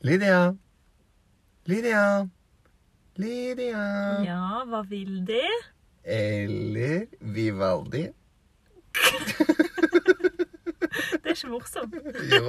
[0.00, 0.54] Lydia.
[1.66, 2.28] Lydia.
[3.16, 3.82] Lydia.
[4.22, 5.42] Ja, hva vil de?
[6.04, 8.06] Eller Vivaldi.
[11.12, 11.94] Det er ikke morsomt.
[12.30, 12.46] Jo.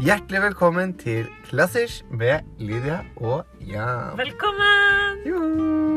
[0.05, 4.13] Hjertelig velkommen til Klassisk med Lydia og Jan.
[4.19, 5.21] Velkommen!
[5.25, 5.39] Jo.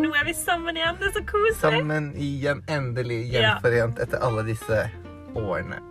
[0.01, 0.97] Nå er vi sammen igjen.
[1.01, 1.57] Det er så koselig.
[1.61, 3.43] Sammen igjen, endelig Ja.
[3.59, 4.87] gjenforent etter alle disse
[5.37, 5.83] årene.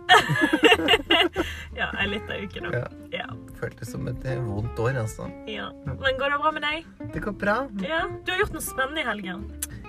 [1.78, 2.72] Ja, en liten uke nå.
[2.74, 2.86] Ja.
[3.14, 3.26] Ja.
[3.60, 5.28] Føltes som et eh, vondt år, altså.
[5.46, 5.68] ja.
[5.86, 6.88] Men går det bra med deg?
[7.14, 7.54] Det går bra.
[7.86, 8.00] Ja.
[8.26, 9.44] Du har gjort noe spennende i helgen.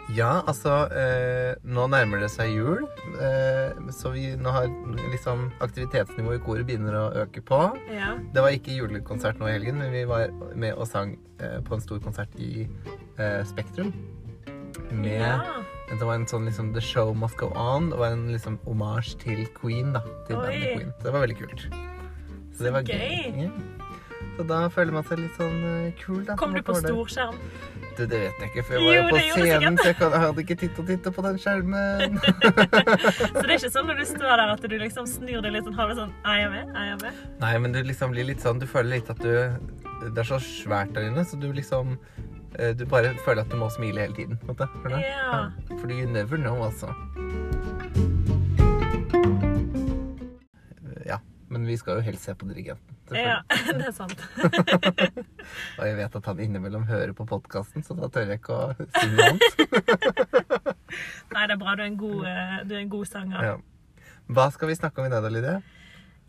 [0.09, 2.85] Ja, altså eh, Nå nærmer det seg jul,
[3.21, 4.69] eh, så vi nå har
[5.11, 7.59] liksom aktivitetsnivået i koret begynner å øke på.
[7.93, 8.15] Ja.
[8.33, 11.77] Det var ikke julekonsert nå i helgen, men vi var med og sang eh, på
[11.77, 13.93] en stor konsert i eh, Spektrum.
[14.89, 15.35] Med ja.
[15.89, 17.91] Det var en sånn liksom The Show Must Go On.
[17.93, 20.03] Det var en liksom omasj til Queen, da.
[20.29, 20.95] Til bandet Queen.
[21.03, 21.69] Det var veldig kult.
[22.53, 23.29] Så det var gøy.
[23.37, 23.78] gøy.
[24.39, 26.37] Så da føler man seg litt sånn eh, kul, da.
[26.39, 27.39] Kom som du på storskjerm?
[27.97, 30.11] Du, det vet jeg ikke, for jeg var jo på gjorde du scenen, så jeg,
[30.23, 32.19] hadde ikke titt og titt titte på den skjermen.
[33.35, 35.67] Så det er ikke sånn når du står der at du liksom snur deg litt
[35.67, 36.71] sånn halvveis sånn Er jeg med?
[36.71, 37.21] Er jeg med?
[37.41, 39.33] Nei, men du liksom blir litt sånn Du føler litt at du
[40.07, 41.97] Det er så svært der inne, så du liksom
[42.55, 44.39] eh, Du bare føler at du må smile hele tiden.
[44.39, 44.69] Vet en måte.
[44.79, 45.09] Skjønner du?
[45.09, 45.75] Ja.
[45.81, 46.93] For you never know, altså.
[51.07, 51.19] Ja.
[51.49, 52.98] Men vi skal jo helst se på dirigenten.
[53.17, 53.39] Ja,
[53.79, 54.19] det er sant.
[55.79, 58.69] Og jeg vet at han innimellom hører på podkasten, så da tør jeg ikke å
[58.77, 59.59] si noe annet.
[61.33, 61.75] Nei, det er bra.
[61.75, 63.49] Du er en god, eh, du er en god sanger.
[63.49, 63.57] Ja.
[64.29, 65.57] Hva skal vi snakke om i dag, da, Lydia?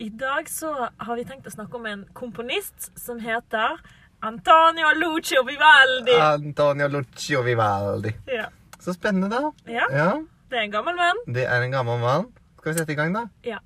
[0.01, 3.77] I dag så har vi tenkt å snakke om en komponist som heter
[4.25, 6.15] Antonio Lucio Vivaldi.
[6.17, 8.13] Antonio Lucio Vivaldi.
[8.29, 8.47] Ja.
[8.81, 9.51] Så spennende, da.
[9.69, 10.11] ja, Ja,
[10.49, 11.21] det er en gammel mann.
[11.29, 12.31] Det er en gammel mann.
[12.57, 13.27] Skal vi sette i gang, da?
[13.45, 13.59] Ja.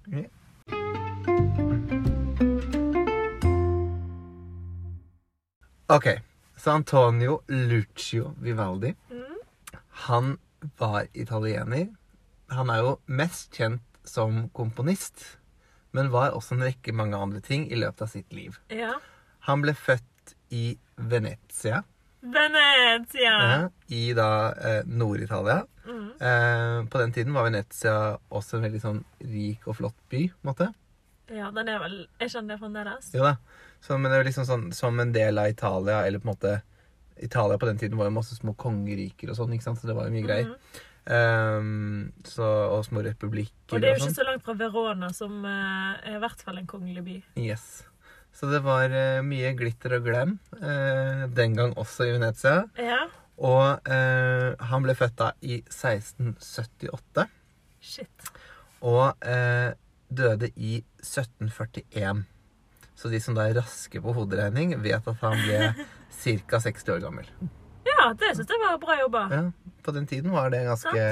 [5.89, 6.07] Ok,
[6.57, 9.35] så Antonio Lucio Vivaldi, Mm.
[9.89, 10.37] han
[10.77, 11.87] var italiener.
[12.49, 15.37] Han er jo mest kjent som komponist,
[15.93, 18.57] men var også en rekke mange andre ting i løpet av sitt liv.
[18.69, 18.93] ja.
[19.47, 21.83] Han ble født i Venezia,
[22.23, 23.33] Venezia.
[23.61, 25.67] ja, i da eh, Nord-Italia.
[25.85, 26.07] Mm.
[26.19, 30.35] Eh, på den tiden var Venezia også en veldig sånn rik og flott by, på
[30.41, 30.73] en måte.
[31.29, 33.11] Ja, den er vel Er ikke den det fremdeles?
[33.13, 33.35] Jo da.
[33.85, 36.55] Så, men det var liksom sånn som en del av Italia, eller på en måte
[37.21, 39.79] Italia på den tiden var jo masse små kongeriker og sånn, ikke sant?
[39.79, 40.55] så det var jo mye greier.
[42.25, 44.09] Så, og små republikker Og det er jo sånn.
[44.09, 47.19] ikke så langt fra Verona, som uh, er i hvert fall en kongelig by.
[47.43, 47.85] Yes.
[48.35, 52.65] Så det var uh, mye glitter og glam, Uh, den gang også i Venezia.
[52.81, 53.03] Ja.
[53.35, 57.25] Og han ble født da i 1678,
[57.83, 58.29] Shit.
[58.79, 59.27] og
[60.07, 62.23] døde i 1741.
[62.95, 65.73] Så de som da er raske på hoderegning, vet at han ble
[66.49, 66.59] ca.
[66.63, 67.27] 60 år gammel.
[67.85, 69.23] Ja, det syns jeg var bra jobba.
[69.31, 69.41] Ja,
[69.83, 71.03] på den tiden var det ganske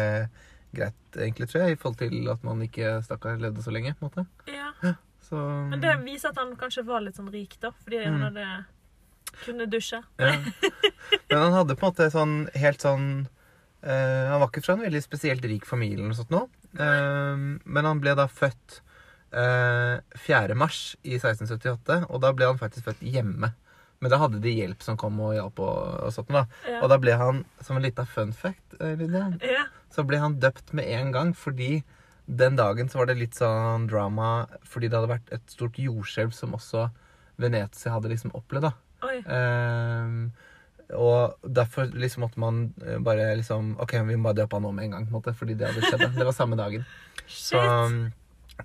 [0.74, 3.94] greit, egentlig, tror jeg, i forhold til at man ikke stakkar levde så lenge.
[4.00, 4.26] på en måte.
[4.50, 4.96] Ja.
[5.24, 5.38] Så,
[5.70, 7.70] Men det viser at han kanskje var litt sånn rik, da.
[7.84, 8.24] Fordi han Mm.
[8.26, 8.66] hadde
[9.46, 10.02] kunne dusje.
[10.20, 10.34] ja.
[11.30, 13.06] Men han hadde på en måte sånn helt sånn
[13.84, 16.44] uh, Han var ikke fra en veldig spesielt rik familie, eller noe sånt nå.
[16.80, 18.82] Uh, men han ble da født
[19.34, 20.56] 4.
[20.56, 23.50] mars i 1678, og da ble han faktisk født hjemme.
[24.04, 25.78] Men da hadde de hjelp som kom og hjalp og,
[26.08, 26.30] og sånt.
[26.36, 26.46] da.
[26.68, 26.82] Ja.
[26.84, 29.64] Og da ble han, som en liten fun fact, eh, Lydia, Ja.
[29.94, 31.84] så ble han døpt med en gang fordi
[32.28, 36.32] den dagen så var det litt sånn drama fordi det hadde vært et stort jordskjelv
[36.36, 36.90] som også
[37.40, 38.70] Venezia hadde liksom opplevd.
[38.70, 38.74] da.
[39.28, 40.32] Ehm,
[40.96, 44.72] og derfor liksom måtte man eh, bare liksom OK, vi må bare døpe han nå
[44.76, 46.16] med en gang, på en måte, fordi det hadde skjedd.
[46.16, 46.86] Det var samme dagen.
[47.28, 47.56] Shit.
[47.60, 48.12] um,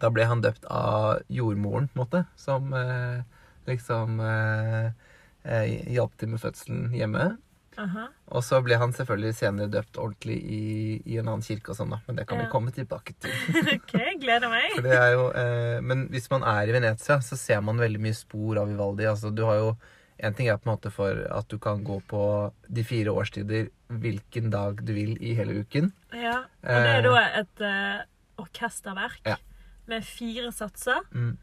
[0.00, 3.22] da ble han døpt av jordmoren, på en måte, som eh,
[3.68, 4.90] liksom eh,
[5.44, 7.36] eh, hjalp til med fødselen hjemme.
[7.78, 8.08] Aha.
[8.34, 10.62] Og så ble han selvfølgelig senere døpt ordentlig i,
[11.06, 12.00] i en annen kirke og sånn, da.
[12.08, 12.46] Men det kan Ja.
[12.48, 13.30] vi komme tilbake til.
[13.76, 14.72] OK, gleder meg.
[14.74, 18.00] For det er jo, eh, men hvis man er i Venezia, så ser man veldig
[18.02, 19.06] mye spor av Vivaldi.
[19.06, 19.70] Altså, du har jo
[20.18, 22.20] En ting er på en måte for at du kan gå på
[22.66, 25.92] de fire årstider hvilken dag du vil i hele uken.
[26.10, 26.40] Ja.
[26.66, 28.00] Og det er da et eh,
[28.42, 29.36] orkesterverk Ja.
[29.88, 31.04] Med fire satser.
[31.12, 31.36] Mm.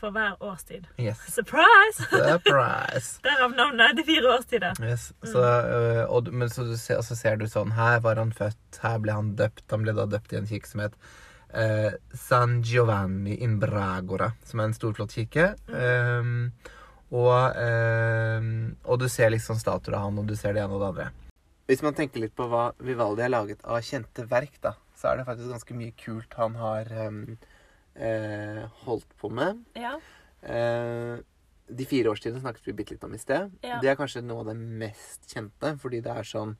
[0.00, 0.86] For hver årstid.
[0.96, 1.20] Yes.
[1.34, 2.00] Surprise!
[2.08, 3.18] Surprise!
[3.26, 4.78] Derav navnet De fire årstider.
[4.80, 5.10] Yes.
[5.20, 6.06] Så, mm.
[6.08, 9.12] og, men så, du ser, så ser du sånn Her var han født, her ble
[9.18, 9.66] han døpt.
[9.74, 10.96] Han ble da døpt i en kirke som het
[11.56, 15.52] eh, San Giovanni in Bragora, som er en stor, flott kirke.
[15.68, 16.50] Um,
[17.14, 18.50] og, um,
[18.84, 21.10] og du ser liksom statuer av han, og du ser det ene og det andre.
[21.66, 25.20] Hvis man tenker litt på hva Vivaldi har laget av kjente verk, da, så er
[25.20, 27.20] det faktisk ganske mye kult han har em,
[27.98, 29.64] eh, holdt på med.
[29.74, 29.96] Ja.
[30.42, 31.16] Eh,
[31.66, 33.50] de fire årstidene snakket vi bitte litt om i sted.
[33.66, 33.80] Ja.
[33.82, 36.56] Det er kanskje noe av det mest kjente, fordi det er sånn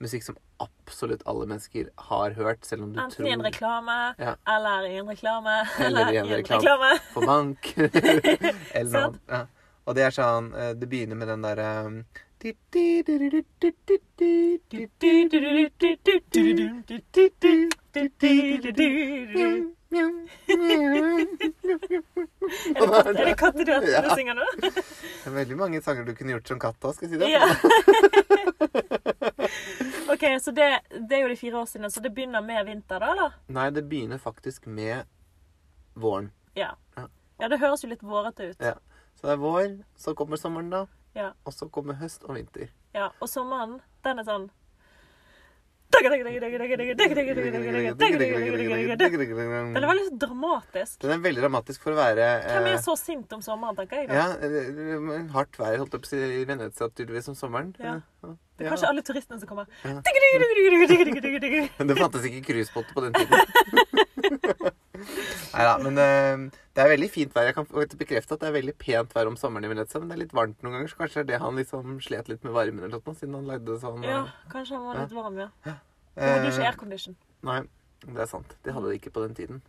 [0.00, 4.34] musikk som absolutt alle mennesker har hørt, selv om du Enten i en reklame, Ja.
[4.48, 6.90] eller i en reklame, Eller i en reklame.
[7.14, 7.72] på bank
[8.74, 9.18] eller noe.
[9.28, 9.46] Ja.
[9.88, 12.04] Og det er sånn eh, Det begynner med den derre um,
[23.10, 24.14] Er det katter du Ja.
[24.16, 24.44] synger nå?
[24.60, 27.28] Det er veldig mange sanger du kunne gjort som katt òg, skal jeg si det.
[30.10, 30.68] OK, så det,
[31.08, 33.30] det er jo de fire år siden, så det begynner med vinter, da, eller?
[33.48, 35.04] Nei, det begynner faktisk med
[35.94, 36.30] våren.
[36.56, 36.72] Ja.
[36.96, 38.60] Ja, det høres jo litt vårete ut.
[38.60, 38.74] Ja.
[39.18, 39.68] Så det er vår,
[40.00, 40.86] så kommer sommeren, da.
[41.16, 41.32] Ja.
[41.44, 42.68] Og så kommer høst og vinter.
[42.94, 43.08] ja.
[43.20, 44.50] Og sommeren, den er sånn
[45.90, 46.12] Den er
[49.90, 51.00] veldig så dramatisk.
[51.02, 53.96] Den er veldig dramatisk for å være Hvem eh, er så sint om sommeren, tenker
[54.04, 54.12] jeg da?
[54.20, 57.74] Ja, eh, hardt vær holdt opp i Venezia tydeligvis om sommeren.
[57.82, 57.96] Ja.
[58.22, 59.66] Det er kanskje alle turistene som kommer.
[59.82, 59.98] Ja.
[61.78, 64.70] Men det fantes ikke cruisebåter på den tiden.
[65.04, 67.48] Nei da, men uh, det er veldig fint vær.
[67.50, 67.66] Jeg kan
[67.98, 70.36] bekrefte at det er veldig pent vær om sommeren i Venezia, men det er litt
[70.36, 73.00] varmt noen ganger, så kanskje det er det han liksom slet litt med varmen eller
[73.00, 74.06] noe, siden han lagde det sånn.
[74.06, 75.50] ja, eh, kanskje han var litt varm, ja.
[75.66, 75.74] eh,
[76.14, 77.18] De hadde ikke aircondition.
[77.48, 77.60] Nei,
[78.06, 78.56] det er sant.
[78.64, 79.62] De hadde det ikke på den tiden.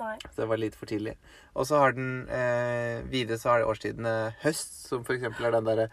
[0.00, 0.14] Nei.
[0.24, 1.18] Så det var litt for tidlig.
[1.52, 5.56] Og så har den eh, Videre så har det årstidene høst, som for eksempel er
[5.58, 5.88] den derre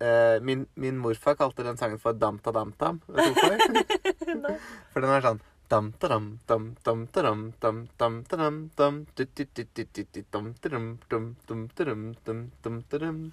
[0.00, 3.02] eh, min, min morfar kalte den sangen for Damta Damtam.
[3.08, 4.58] Vet du hvorfor?
[4.94, 8.24] For den er sånn dam dam dam dam dam dam dam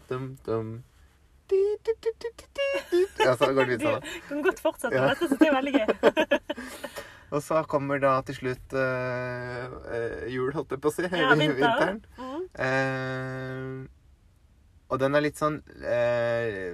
[0.07, 0.83] dam dam.
[3.25, 4.01] Ja, så går det litt sånn.
[4.03, 5.87] Du kan godt fortsette med dette, så det er veldig gøy.
[7.27, 9.63] Og så kommer da til slutt eh,
[9.95, 11.07] eh, jul, holdt jeg på å si.
[11.11, 11.99] Ja, vinteren.
[12.19, 12.43] Mm.
[12.55, 13.97] Uh,
[14.87, 16.71] og den er litt sånn eh,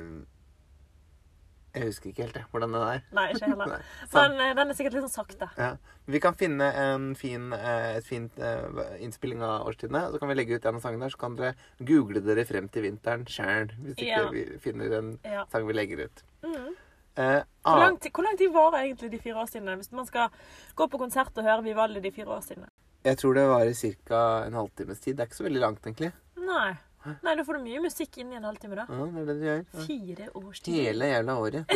[1.74, 3.00] Jeg husker ikke helt hvordan den er.
[3.18, 3.82] Nei, ikke heller.
[4.14, 5.48] Men eh, den er sikkert litt sånn sakte.
[5.58, 5.72] Ja.
[6.06, 8.68] Vi kan finne en fin, eh, et fint eh,
[9.02, 10.04] innspilling av årstidene.
[10.14, 12.70] Så kan vi legge ut en av sangene der, så kan dere google dere frem
[12.70, 13.74] til vinteren sjæl.
[13.82, 14.30] Hvis ikke Ja.
[14.30, 15.46] vi finner en Ja.
[15.52, 16.24] sang vi legger ut.
[16.46, 16.70] Mm.
[17.16, 19.76] Eh, Hvor, ah, lang tid, hvor lang tid varer egentlig de fire årstidene?
[19.78, 20.30] Hvis man skal
[20.76, 22.70] gå på konsert og høre Vivaldi de fire årstidene?
[23.04, 23.74] jeg tror det varer
[24.08, 24.20] ca.
[24.48, 25.18] en halvtimes tid.
[25.18, 26.14] Det er ikke så veldig langt, egentlig.
[26.38, 26.78] Nei.
[27.04, 28.86] Nei, da får du mye musikk inn i en halvtime, da.
[28.88, 29.62] Ja, det er det du gjør.
[29.64, 29.86] Ja.
[29.90, 30.78] Fire årstider.
[30.88, 31.64] Hele jævla året.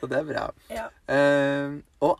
[0.00, 0.44] Så det er bra.
[0.72, 0.86] Ja.
[1.06, 2.18] Uh, og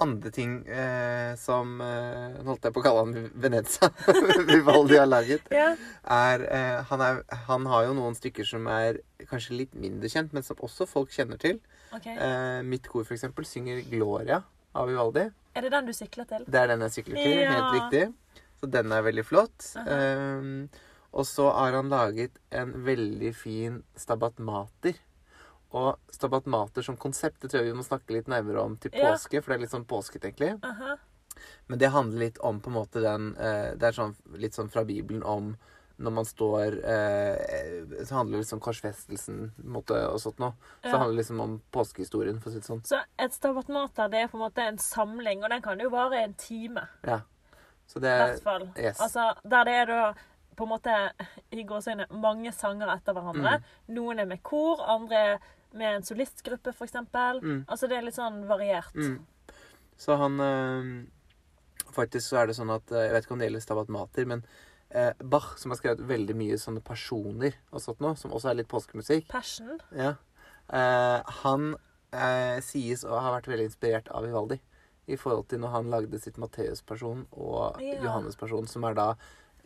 [0.00, 3.90] andre ting uh, som uh, holdt jeg på å kalle han Venezia.
[4.48, 5.48] Vivaldi har laget.
[5.52, 5.72] ja.
[6.08, 7.18] Er, eh, han, er,
[7.48, 11.12] han har jo noen stykker som er kanskje litt mindre kjent, men som også folk
[11.12, 11.58] kjenner til.
[11.92, 12.16] Okay.
[12.64, 14.40] Mitt kor, for eksempel, synger 'Gloria'
[14.72, 15.26] av Vivaldi.
[15.56, 16.44] Er det den du sykler til?
[16.46, 17.36] Det er den jeg sykler til.
[17.42, 17.52] Ja.
[17.52, 18.42] Helt riktig.
[18.60, 19.72] Så den er veldig flott.
[19.78, 19.98] Aha.
[20.38, 20.68] Um,
[21.12, 24.98] og så har han laget en veldig fin Stabat Mater.
[25.72, 28.90] Og Stabat Mater som konsept det tror jeg vi må snakke litt nærmere om til
[28.94, 29.12] Ja.
[29.12, 30.58] påske, for det er litt sånn påsket, egentlig.
[30.64, 30.96] Aha.
[31.68, 34.68] Men det handler litt om på en måte den eh, Det er sånn, litt sånn
[34.72, 35.52] fra Bibelen om
[35.98, 40.52] når man står eh, Så handler det liksom korsfestelsen på en måte, og sånt noe.
[40.82, 40.98] Så Ja.
[40.98, 42.82] handler det liksom om påskehistorien, for å si det sånn.
[42.86, 45.90] Så et stabat mater det er på en måte en samling, og den kan jo
[45.90, 46.88] vare en time.
[47.04, 47.20] Ja.
[47.88, 48.14] Så det
[48.44, 48.68] fall.
[48.76, 49.00] yes.
[49.00, 50.02] Altså, der det er da
[50.58, 50.94] på en måte
[51.54, 53.58] i gåsøgne, mange sanger etter hverandre.
[53.60, 53.94] Mm.
[53.94, 55.36] Noen er med kor, andre er
[55.78, 56.96] med en solistgruppe, f.eks.
[57.42, 57.62] Mm.
[57.68, 58.96] Altså det er litt sånn variert.
[58.96, 59.20] Mm.
[59.98, 60.90] Så han øh,
[61.90, 64.26] Faktisk så er det sånn at eh, Jeg vet ikke om det gjelder Stabat Mater,
[64.30, 64.44] men
[64.90, 68.60] eh, Bach, som har skrevet veldig mye sånne personer og sånt noe, som også er
[68.60, 69.80] litt påskemusikk Passion.
[69.96, 70.12] ja,
[70.70, 71.72] eh, Han
[72.12, 74.60] eh, sies å ha vært veldig inspirert av Vivaldi.
[75.08, 78.02] I forhold til når han lagde sitt Matteus-person og Ja.
[78.02, 79.14] Johannes-person, som er da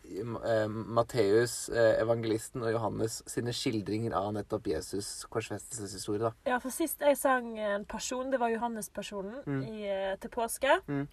[0.05, 6.19] eh, Matteus, eh, evangelisten, og Johannes sine skildringer av nettopp Jesus' korsfestelseshistorie.
[6.21, 6.33] da.
[6.47, 9.63] Ja, for sist jeg sang en person, det var Johannes-personen Mm.
[9.69, 10.81] i, eh, til påske.
[10.89, 11.09] Mm.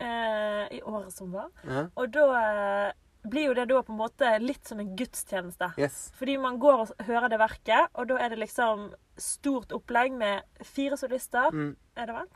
[0.00, 1.48] Eh, I året som var.
[1.66, 1.86] Ja.
[1.96, 2.92] Og da
[3.28, 5.74] blir jo det da på en måte litt som en gudstjeneste.
[5.78, 6.10] Yes.
[6.16, 10.42] Fordi man går og hører det verket, og da er det liksom stort opplegg med
[10.62, 11.76] fire solister, Mm.
[11.96, 12.26] er det vel?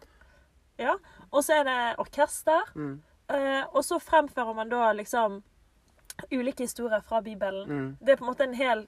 [0.79, 0.97] Ja.
[1.31, 2.63] Og så er det orkester.
[2.75, 3.03] Mm.
[3.33, 5.43] Uh, og så fremfører man da liksom
[6.31, 7.69] ulike historier fra Bibelen.
[7.69, 7.97] Mm.
[8.01, 8.87] Det er på en måte en hel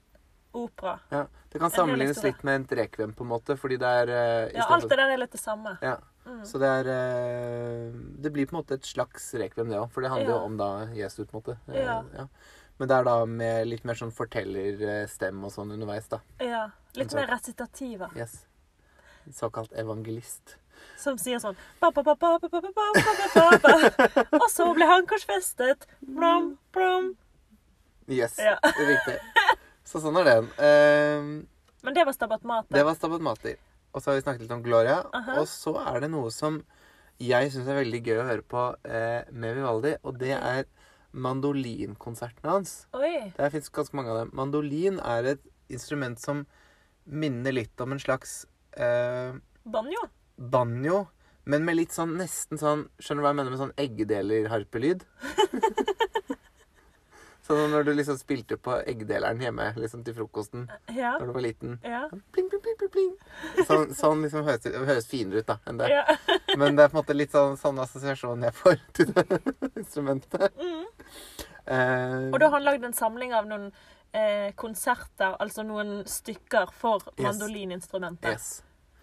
[0.56, 0.98] opera.
[1.10, 4.08] Ja, Det kan En sammenlignes litt med en rekvem, på en måte, fordi det er
[4.12, 5.78] uh, i Ja, alt det der er litt det samme.
[5.82, 6.40] Ja, Mm.
[6.42, 9.92] Så det er uh, Det blir på en måte et slags rekvem, det òg.
[9.94, 10.38] For det handler Ja.
[10.40, 11.54] jo om da Jesus, på en måte.
[11.70, 12.26] Eh, Ja.
[12.78, 16.18] Men det er da med litt mer sånn fortellerstemme og sånn underveis, da.
[16.40, 16.70] Ja.
[16.96, 18.10] Litt En mer resitativer.
[18.16, 18.44] Yes.
[19.32, 20.56] Såkalt evangelist
[21.00, 21.56] som sier sånn
[24.40, 25.86] Og så ble han korsfestet.
[26.00, 27.14] Blom, blom.
[28.06, 28.56] Yes, ja.
[28.62, 29.18] riktig.
[29.86, 30.48] Så sånn er den.
[30.58, 31.44] Uh,
[31.86, 32.74] Men det var Stabat Mater.
[32.74, 33.56] Det var Stabat Mater.
[33.92, 34.98] Og så har vi snakket litt om Gloria.
[35.14, 35.38] Uh -huh.
[35.40, 36.62] Og så er det noe som
[37.18, 40.64] jeg syns er veldig gøy å høre på uh, med Vivaldi, og det er
[41.12, 42.86] mandolinkonsertene hans.
[42.92, 43.32] Oi.
[43.36, 44.30] Det fins ganske mange av dem.
[44.34, 46.46] Mandolin er et instrument som
[47.04, 48.46] minner litt om en slags
[49.64, 50.02] Banjo?
[50.36, 51.06] Banjo,
[51.44, 55.04] men med litt sånn nesten sånn Skjønner du hva jeg mener med sånn eggedeler-harpelyd?
[57.46, 61.12] sånn når du liksom spilte på eggdeleren hjemme liksom til frokosten Ja.
[61.20, 61.76] da du var liten.
[61.86, 62.08] Ja.
[62.34, 63.12] Pling, pling, pling, pling, pling.
[63.68, 65.92] Sånn, sånn liksom høres, høres finere ut da enn det.
[65.94, 66.02] ja.
[66.58, 69.38] Men det er på en måte litt sånn, sånn assosiasjon jeg får til det
[69.76, 70.50] instrumentet.
[70.58, 70.82] Mm.
[71.66, 73.70] Uh, Og da har han lagd en samling av noen
[74.14, 77.22] eh, konserter, altså noen stykker for Yes.
[77.30, 78.50] mandolininstrumentet, yes.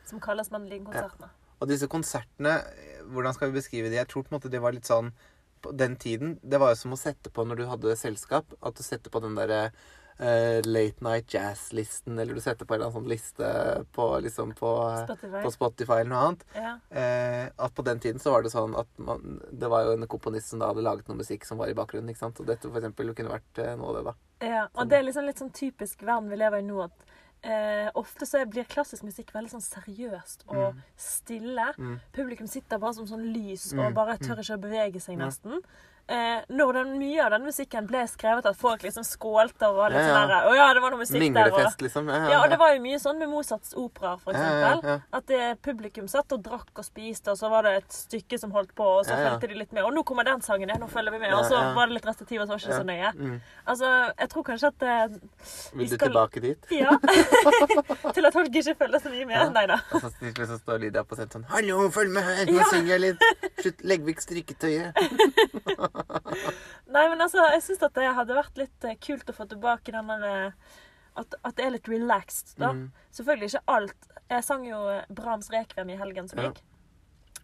[0.10, 1.32] Som kalles mandolinkonsertene.
[1.62, 2.58] Og disse konsertene,
[3.14, 4.00] hvordan skal vi beskrive de?
[4.02, 5.14] Jeg tror på en måte det var litt sånn
[5.64, 6.38] på den tiden.
[6.44, 8.56] Det var jo som å sette på når du hadde selskap.
[8.60, 9.70] At du setter på den derre
[10.14, 13.48] Uh, late night jazz-listen, eller du setter på en eller annen sånn liste
[13.98, 14.70] på, liksom på,
[15.08, 15.42] Spotify.
[15.42, 16.44] på Spotify eller noe annet.
[16.54, 16.74] Ja.
[16.94, 20.06] Uh, at på den tiden så var det sånn at man, det var jo en
[20.12, 22.14] komponist som da hadde laget noe musikk som var i bakgrunnen.
[22.14, 22.44] ikke sant?
[22.44, 24.16] Og dette for eksempel kunne vært uh, noe av det, da.
[24.52, 24.64] ja.
[24.78, 27.13] Og det er liksom litt sånn typisk verden vi lever i nå, at
[27.44, 31.70] eh, ofte så blir klassisk musikk veldig sånn seriøst og stille.
[31.78, 31.98] Mm.
[32.16, 35.62] Publikum sitter bare som sånn lys og Mm, bare tør ikke å bevege seg, nesten.
[36.04, 39.94] Eh, når den, mye av den musikken ble skrevet at folk liksom skålte og var
[39.94, 40.40] litt Ja, sånn ja.
[40.50, 41.48] Å ja, det var noe musikk der.
[41.56, 42.10] Og, liksom.
[42.12, 44.98] Ja, ja, og det var jo mye sånn med Mozarts operaer, for eksempel.
[45.16, 48.52] At det, publikum satt og drakk og spiste, og så var det et stykke som
[48.52, 49.86] holdt på, og så fulgte de litt med.
[49.88, 51.38] Og nå kommer den sangen, ja, nå følger vi med.
[51.38, 53.14] Og så var det litt restativ, og så var det ikke så nøye.
[53.24, 53.40] Mm.
[53.72, 55.18] Altså, jeg tror kanskje at eh,
[55.80, 56.70] Vil du skal- tilbake dit?
[56.84, 56.98] Ja.
[58.16, 59.38] Til at folk ikke følger så mye med.
[59.40, 59.48] Ja.
[59.56, 59.80] Nei da.
[59.96, 60.12] Og så
[60.44, 62.52] så står Lydia på scenen sånn 'Hallo, følg med her!
[62.52, 63.24] Nå synger jeg litt!'
[63.64, 64.98] Slutt, legg vekk strikketøyet.
[65.94, 69.94] Nei, men altså, jeg syns at det hadde vært litt eh, kult å få tilbake
[69.96, 70.52] den der eh,
[71.22, 72.72] at, at det er litt relaxed, da.
[72.74, 72.88] Mm.
[73.14, 74.08] Selvfølgelig ikke alt.
[74.34, 76.50] Jeg sang jo eh, Brahms rekviem i helgen som Ja.
[76.50, 76.64] gikk.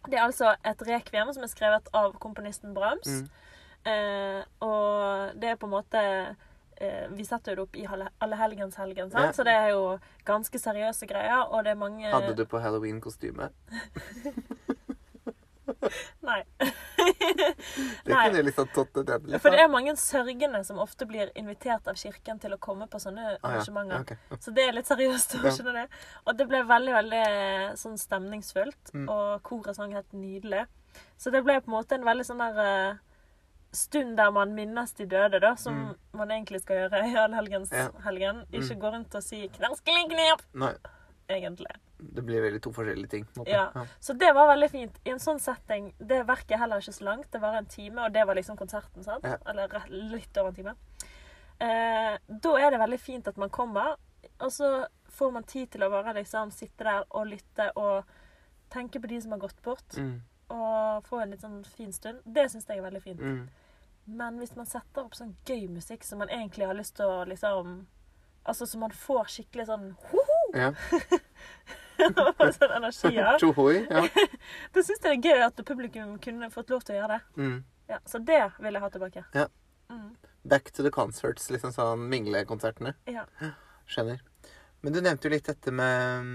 [0.08, 3.06] Det er altså et rekviem som er skrevet av komponisten Brahms.
[3.06, 3.26] Mm.
[3.90, 8.10] Eh, og det er på en måte eh, Vi setter jo det opp i Alle-
[8.20, 9.30] Allehelgenshelgen, sant?
[9.30, 9.32] Ja.
[9.36, 9.84] så det er jo
[10.28, 11.46] ganske seriøse greier.
[11.52, 13.50] Og det er mange Hadde du på halloween-kostyme?
[16.22, 16.42] Nei.
[18.04, 18.28] Det Nei.
[18.28, 19.40] kunne liksom tatt det ned Liksom.
[19.40, 23.00] For det er mange sørgende som ofte blir invitert av kirken til å komme på
[23.00, 23.96] sånne Ah, arrangementer.
[23.96, 24.38] Ja, Okay.
[24.40, 25.36] Så det er litt seriøst.
[25.44, 25.72] Ja.
[25.72, 25.86] det.
[26.26, 27.24] Og det ble veldig veldig
[27.80, 28.92] sånn stemningsfullt.
[28.94, 29.08] Mm.
[29.08, 30.66] Og koret sang helt nydelig.
[31.18, 32.98] Så det ble på en måte en veldig sånn der eh,
[33.72, 35.96] stund der man minnes de døde, da, som Mm.
[36.18, 38.40] man egentlig skal gjøre i allhelgenshelgen.
[38.50, 38.58] Ja.
[38.58, 38.80] Ikke Mm.
[38.80, 40.74] gå rundt og si knerskelig knep', Nei,
[41.30, 41.72] egentlig.
[42.00, 43.26] det blir veldig to forskjellige ting.
[43.46, 43.70] Ja.
[43.74, 43.84] Ja.
[44.00, 44.98] Så det var veldig fint.
[45.04, 47.30] I en sånn setting Det verket er heller ikke så langt.
[47.32, 49.04] Det var en time, og det var liksom konserten.
[49.04, 49.24] sant?
[49.24, 49.36] Ja.
[49.46, 50.74] Eller litt over en time.
[51.60, 53.96] Eh, da er det veldig fint at man kommer,
[54.40, 58.04] og så får man tid til å bare liksom sitte der og lytte og
[58.70, 60.20] tenke på de som har gått bort, Mm.
[60.50, 62.20] og få en litt sånn fin stund.
[62.24, 63.20] Det syns jeg er veldig fint.
[63.20, 63.48] Mm.
[64.06, 67.24] Men hvis man setter opp sånn gøy musikk som man egentlig har lyst til å
[67.28, 67.86] liksom
[68.46, 70.29] Altså så man får skikkelig sånn hoho!
[70.54, 70.72] Ja.
[72.56, 73.38] sånn energi av.
[73.42, 73.84] Tjohoi.
[73.90, 74.04] Ja.
[74.74, 77.42] Da syns jeg det er gøy at publikum kunne fått lov til å gjøre det.
[77.42, 77.56] Mm.
[77.90, 79.24] Ja, så det vil jeg ha tilbake.
[79.34, 79.46] Ja.
[79.90, 80.10] Mm.
[80.50, 82.94] Back to the concerts, liksom sånn minglekonsertene.
[83.10, 83.26] Ja.
[83.90, 84.22] Skjønner.
[84.80, 86.30] Men du nevnte jo litt dette med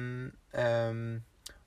[0.54, 1.00] um,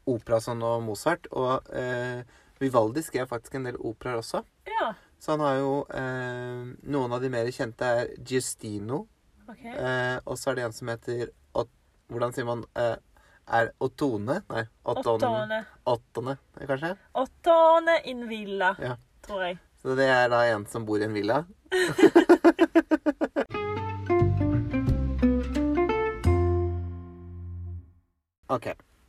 [0.07, 1.27] opera sånn og Mozart.
[1.35, 2.21] Og uh,
[2.63, 4.45] Vivaldi skrev faktisk en del operaer også.
[4.71, 4.95] ja.
[5.19, 9.01] Så han har jo uh, Noen av de mer kjente er Giustino.
[9.49, 9.73] Okay.
[9.75, 11.33] Uh, og så er det en som heter
[12.09, 12.97] Hvordan sier man eh,
[13.61, 14.41] Er Ottone?
[14.51, 15.63] Nei, Ottone.
[15.89, 16.37] Ottone,
[16.69, 16.95] kanskje?
[17.17, 18.97] Ottone in villa, Ja.
[19.27, 19.59] tror jeg.
[19.83, 21.45] Så det er da en som bor i en villa.
[28.49, 28.67] OK.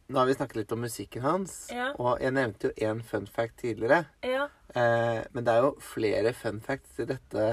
[0.07, 1.53] Nå har vi snakket litt om musikken hans.
[1.71, 1.91] Ja.
[2.01, 4.03] Og jeg nevnte jo én fun fact tidligere.
[4.25, 4.47] Ja.
[4.73, 7.45] Eh, men det er jo flere fun facts i dette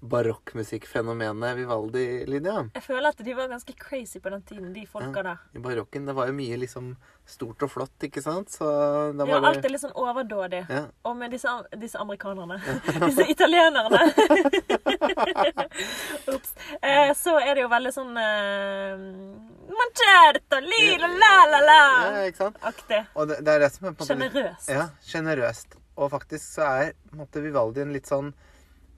[0.00, 2.62] barokkmusikkfenomenet Vivaldi, Lydia.
[2.74, 5.40] Jeg føler at de var ganske crazy på den tiden, de folka der.
[5.54, 6.06] I barokken.
[6.08, 6.94] Det var jo mye liksom
[7.28, 8.50] stort og flott, ikke sant?
[8.50, 8.64] Så
[9.14, 10.64] da Ja, alt er litt sånn overdådig.
[10.68, 10.86] ja.
[11.04, 12.56] Og med disse, disse amerikanerne.
[13.06, 14.00] disse italienerne.
[16.34, 16.54] Ops.
[16.82, 19.04] Eh, så er det jo veldig sånn eh,
[19.80, 21.78] Mancerto, lila, la la la
[22.10, 22.58] ja, ikke sant?
[22.66, 23.04] Aktig.
[23.14, 24.70] Og det, det er det som er på Sjenerøst.
[24.72, 25.76] Ja, sjenerøst.
[26.00, 28.32] Og faktisk så er måte Vivaldi en litt sånn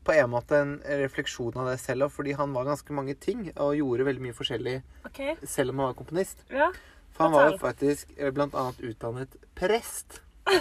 [0.04, 3.44] på en måte en refleksjon av det selv òg, fordi han var ganske mange ting
[3.52, 5.37] og gjorde veldig mye forskjellig okay.
[5.47, 6.42] selv om han var komponist.
[6.50, 6.71] Ja.
[7.12, 10.23] For han var jo faktisk eh, blant annet utdannet prest.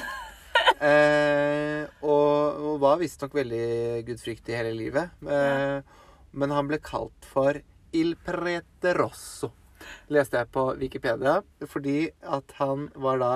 [0.89, 5.15] eh, og, og var visstnok veldig gudfryktig hele livet.
[5.25, 5.79] Eh,
[6.31, 7.57] men han ble kalt for
[7.97, 9.51] Il Prete Rosso,
[10.13, 13.33] leste jeg på Wikipedia, fordi at han var da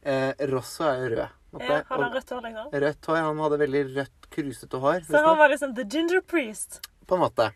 [0.00, 1.39] eh, Rosso er jo rød.
[1.58, 1.80] Ja.
[1.88, 2.68] Han har rødt hår, liksom.
[2.84, 3.16] rødt hår.
[3.26, 5.02] Han hadde veldig rødt, krusete hår.
[5.08, 6.80] Så han var liksom the ginger priest.
[7.06, 7.50] På en måte.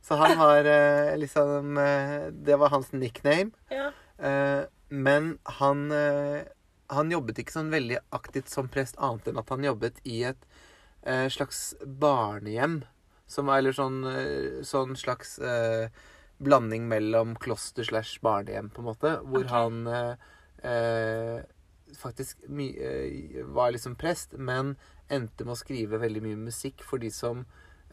[0.00, 3.50] Så han var eh, liksom eh, Det var hans nickname.
[3.68, 3.90] Ja.
[4.18, 5.88] Eh, men han,
[6.94, 10.44] han jobbet ikke sånn veldig aktivt som prest, annet enn at han jobbet i et
[11.02, 12.84] eh, slags barnehjem.
[13.26, 14.04] Som var, eller sånn,
[14.62, 15.90] sånn slags eh,
[16.38, 19.12] blanding mellom kloster slash barnehjem, på en måte.
[19.26, 19.50] Hvor okay.
[19.50, 19.80] han
[20.62, 21.42] eh,
[21.94, 24.76] faktisk eh, var liksom prest, men
[25.08, 27.44] endte med å skrive veldig mye musikk for de som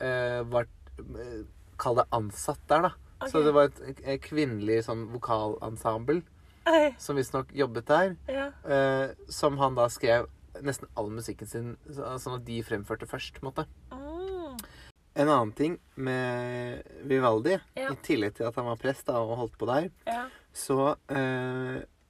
[0.01, 0.65] uh, var
[1.00, 1.43] uh,
[1.77, 3.27] Kall det ansatt der, da.
[3.29, 6.21] Så det var et, et kvinnelig sånn vokalensemble
[6.67, 6.91] hey.
[7.01, 8.15] som visstnok jobbet der.
[8.29, 8.50] ja.
[8.65, 10.29] Uh, som han da skrev
[10.62, 13.39] nesten all musikken sin sånn at de fremførte først.
[13.39, 13.65] på en måte.
[13.89, 14.59] Mm.
[15.15, 17.91] En annen ting med Vivaldi, Ja.
[17.91, 20.27] i tillegg til at han var prest da, og holdt på der, Ja.
[20.53, 20.95] så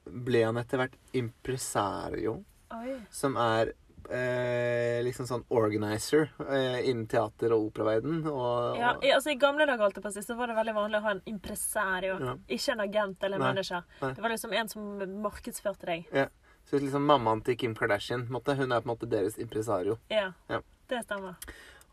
[0.04, 2.44] ble han etter hvert impresario,
[2.74, 2.98] Oi.
[3.10, 3.72] som er
[4.10, 8.26] eh, liksom sånn organizer eh, innen teater- og operaverden.
[8.28, 10.98] Og, Ja, i, altså I gamle dager alt det på så var det veldig vanlig
[11.00, 12.18] å ha en impresario.
[12.20, 12.34] Ja.
[12.48, 13.84] Ikke en agent eller en manager.
[14.02, 14.12] nei.
[14.14, 16.08] Det var liksom en som markedsførte deg.
[16.12, 16.28] ja.
[16.64, 19.98] Så liksom mammaen til Kim Kardashian, måte, hun er på en måte deres impresario.
[20.08, 20.60] Ja, Ja.
[20.88, 21.34] det stemmer.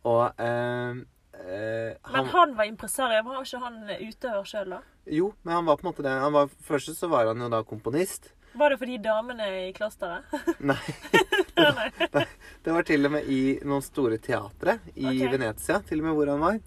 [0.05, 0.93] Og eh,
[1.33, 3.21] eh, Men han var impresario.
[3.23, 4.79] Var ikke han utøver sjøl, da?
[5.05, 6.13] Jo, men han var på en måte det.
[6.21, 8.33] Han var, først så var han jo da komponist.
[8.53, 10.27] Var det for de damene i klosteret?
[10.71, 10.77] Nei,
[11.55, 12.27] Det var,
[12.63, 15.31] det var til og med i noen store teatre i okay.
[15.31, 16.59] Venezia, til og med hvor han var,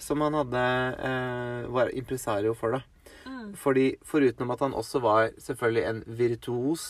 [0.00, 0.64] som han hadde
[1.08, 3.10] eh, var impresario for, da.
[3.26, 3.54] Mm.
[3.58, 6.84] Fordi foruten at han også var selvfølgelig en virtuos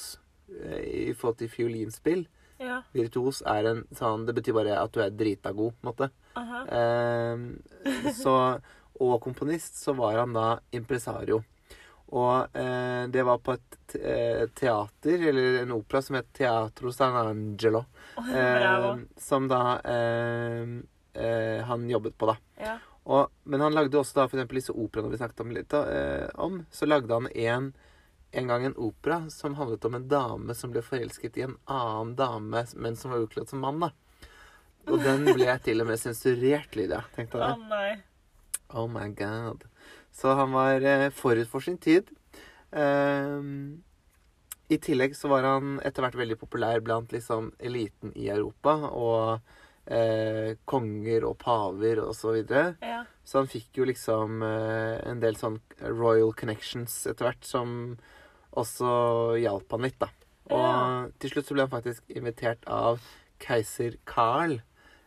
[0.49, 2.26] eh, i forhold til fiolinspill.
[2.61, 2.83] Ja.
[2.92, 6.10] Virtuos er en sånn Det betyr bare at du er drita god, på en måte.
[6.36, 6.65] Aha.
[6.78, 8.34] Eh, så,
[9.00, 11.41] og komponist, så var han da impresario.
[12.10, 17.17] Og eh, det var på et eh, teater, eller en opera, som het Teatro San
[17.17, 17.84] Angelo.
[18.19, 20.65] Oh, Eh, som da eh,
[21.15, 22.36] eh, han jobbet på, da.
[22.58, 22.78] Ja.
[23.10, 26.60] Og, men han lagde også da eksempel disse operaene vi snakket om litt eh, om.
[26.71, 27.71] Så lagde han en,
[28.32, 32.17] en gang en opera som handlet om en dame som ble forelsket i en annen
[32.19, 33.95] dame, men som var utkledd som mann, da.
[34.91, 37.04] Og den ble til og med sensurert, Lydia.
[37.15, 38.00] Tenkte jeg Oh, nei.
[38.75, 39.65] Oh my god.
[40.13, 42.11] Så han var eh, forut for sin tid.
[42.73, 43.41] Eh,
[44.71, 48.76] I tillegg så var han etter hvert veldig populær blant liksom eliten i Europa.
[48.91, 49.41] Og
[49.91, 52.75] eh, konger og paver og så videre.
[52.85, 53.02] Ja.
[53.25, 57.76] Så han fikk jo liksom eh, en del sånn royal connections etter hvert, som
[58.59, 60.11] også hjalp han litt, da.
[60.50, 61.06] Og Ja.
[61.23, 62.99] til slutt så ble han faktisk invitert av
[63.41, 64.59] keiser Karl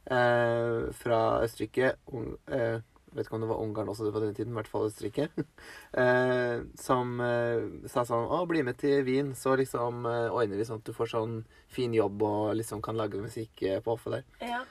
[0.07, 1.95] eh, fra Østerrike.
[2.07, 2.79] Uh, eh,
[3.15, 5.27] vet ikke om det var Ungarn også på den tiden, i hvert fall Østerrike.
[6.03, 10.67] eh, som eh, sa sånn Å, bli med til Wien, så liksom eh, ordner vi
[10.67, 11.37] sånn at du får sånn
[11.73, 14.51] fin jobb og liksom kan lage musikk eh, på hoffet der.
[14.53, 14.63] Ja.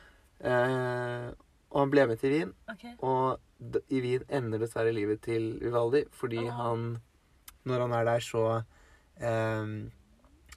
[1.73, 2.53] Og han ble med til Wien.
[2.71, 2.97] okay.
[3.07, 3.39] Og
[3.95, 6.55] i Wien ender dessverre livet til Vivaldi, fordi oh.
[6.59, 6.87] han
[7.65, 8.65] Når han er der, så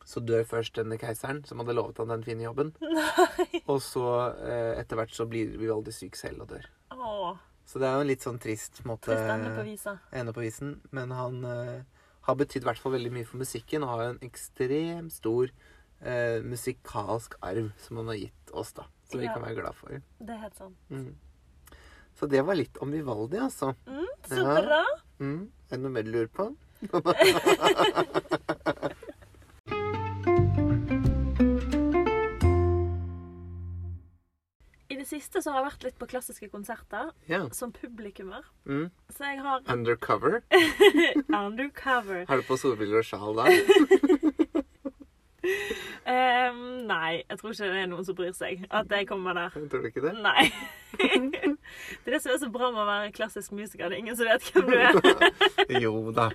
[0.05, 2.73] Så dør først denne keiseren, som hadde lovet han den fine jobben.
[2.97, 3.61] Nei.
[3.65, 4.05] Og så
[4.41, 6.65] eh, etter hvert så blir Vivaldi syk selv og dør.
[6.93, 7.35] Å.
[7.65, 9.95] Så det er jo en litt sånn trist måte Trist ende på visa.
[10.13, 10.75] ende på visen.
[10.95, 11.79] Men han uh,
[12.27, 16.39] har betydd i hvert fall veldig mye for musikken, og har en ekstremt stor uh,
[16.45, 18.85] musikalsk arv som han har gitt oss, da.
[19.09, 19.97] Som vi kan være glad for.
[20.17, 20.77] Det er helt sant.
[20.89, 21.13] Mm.
[22.15, 23.73] Så det var litt om Vivaldi, altså.
[23.89, 24.85] Mm, så Ja.
[25.19, 25.43] Mm.
[25.65, 26.51] Er det noe mer du lurer på?
[34.95, 37.41] I det siste så har jeg vært litt på klassiske konserter Ja.
[37.51, 38.45] som publikummer.
[38.63, 38.85] Mm.
[39.11, 40.37] Så jeg har Undercover.
[41.35, 42.21] undercover.
[42.29, 43.49] Har du på solbriller og sjal da?
[46.55, 49.49] um, nei, jeg tror ikke det er noen som bryr seg at jeg kommer der.
[49.71, 50.15] Tror du ikke det?
[50.23, 50.47] Nei.
[50.95, 53.89] Det er det som er så bra med å være klassisk musiker.
[53.91, 55.81] Det er ingen som vet hvem du er.
[55.83, 56.29] jo da.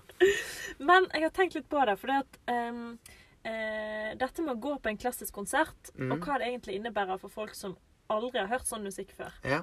[0.82, 2.98] Men jeg har tenkt litt på det, fordi at um,
[3.46, 6.12] eh, dette med å gå på en klassisk konsert, Mm.
[6.14, 7.74] og hva det egentlig innebærer for folk som
[8.10, 9.32] aldri har hørt sånn musikk før.
[9.46, 9.62] Ja.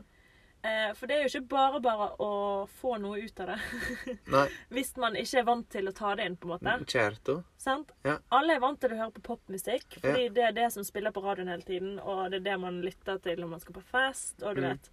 [0.66, 2.30] Eh, for det er jo ikke bare bare å
[2.82, 3.58] få noe ut av det.
[4.74, 6.74] Hvis man ikke er vant til å ta det inn, på en måte.
[7.62, 7.92] Certo.
[8.08, 8.18] Ja.
[8.34, 11.22] Alle er vant til å høre på popmusikk, fordi det er det som spiller på
[11.24, 14.42] radioen hele tiden, og det er det man lytter til når man skal på fest,
[14.44, 14.70] og du Mm.
[14.74, 14.90] vet.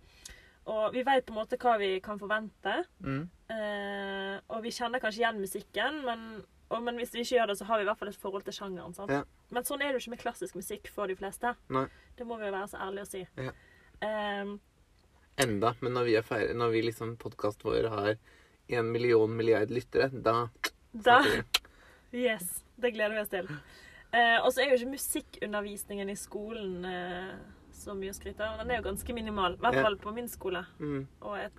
[0.66, 3.28] Og vi vet på en måte hva vi kan forvente, Mm.
[3.50, 7.58] eh, og vi kjenner kanskje igjen musikken, men, og, men hvis vi ikke gjør det,
[7.60, 8.94] så har vi i hvert fall et forhold til sjangeren.
[9.10, 9.22] Ja.
[9.54, 11.52] Men sånn er det jo ikke med klassisk musikk for de fleste.
[11.74, 11.84] Nei.
[12.18, 13.24] Det må vi jo være så ærlige å si.
[13.44, 13.52] Ja.
[14.04, 14.54] Um,
[15.44, 15.74] Enda.
[15.82, 18.14] Men når vi, feir, når vi liksom podkasten vår har
[18.78, 20.46] en million milliard lyttere, da
[20.94, 21.24] da.
[22.12, 23.48] Yes, det gleder vi oss til.
[24.14, 27.32] Uh, og så er jo ikke musikkundervisningen i skolen uh,
[27.74, 28.60] så mye å skryte av.
[28.62, 29.56] Den er jo ganske minimal.
[29.58, 30.62] I hvert fall på min skole.
[30.78, 31.00] Mm.
[31.26, 31.50] Og jeg,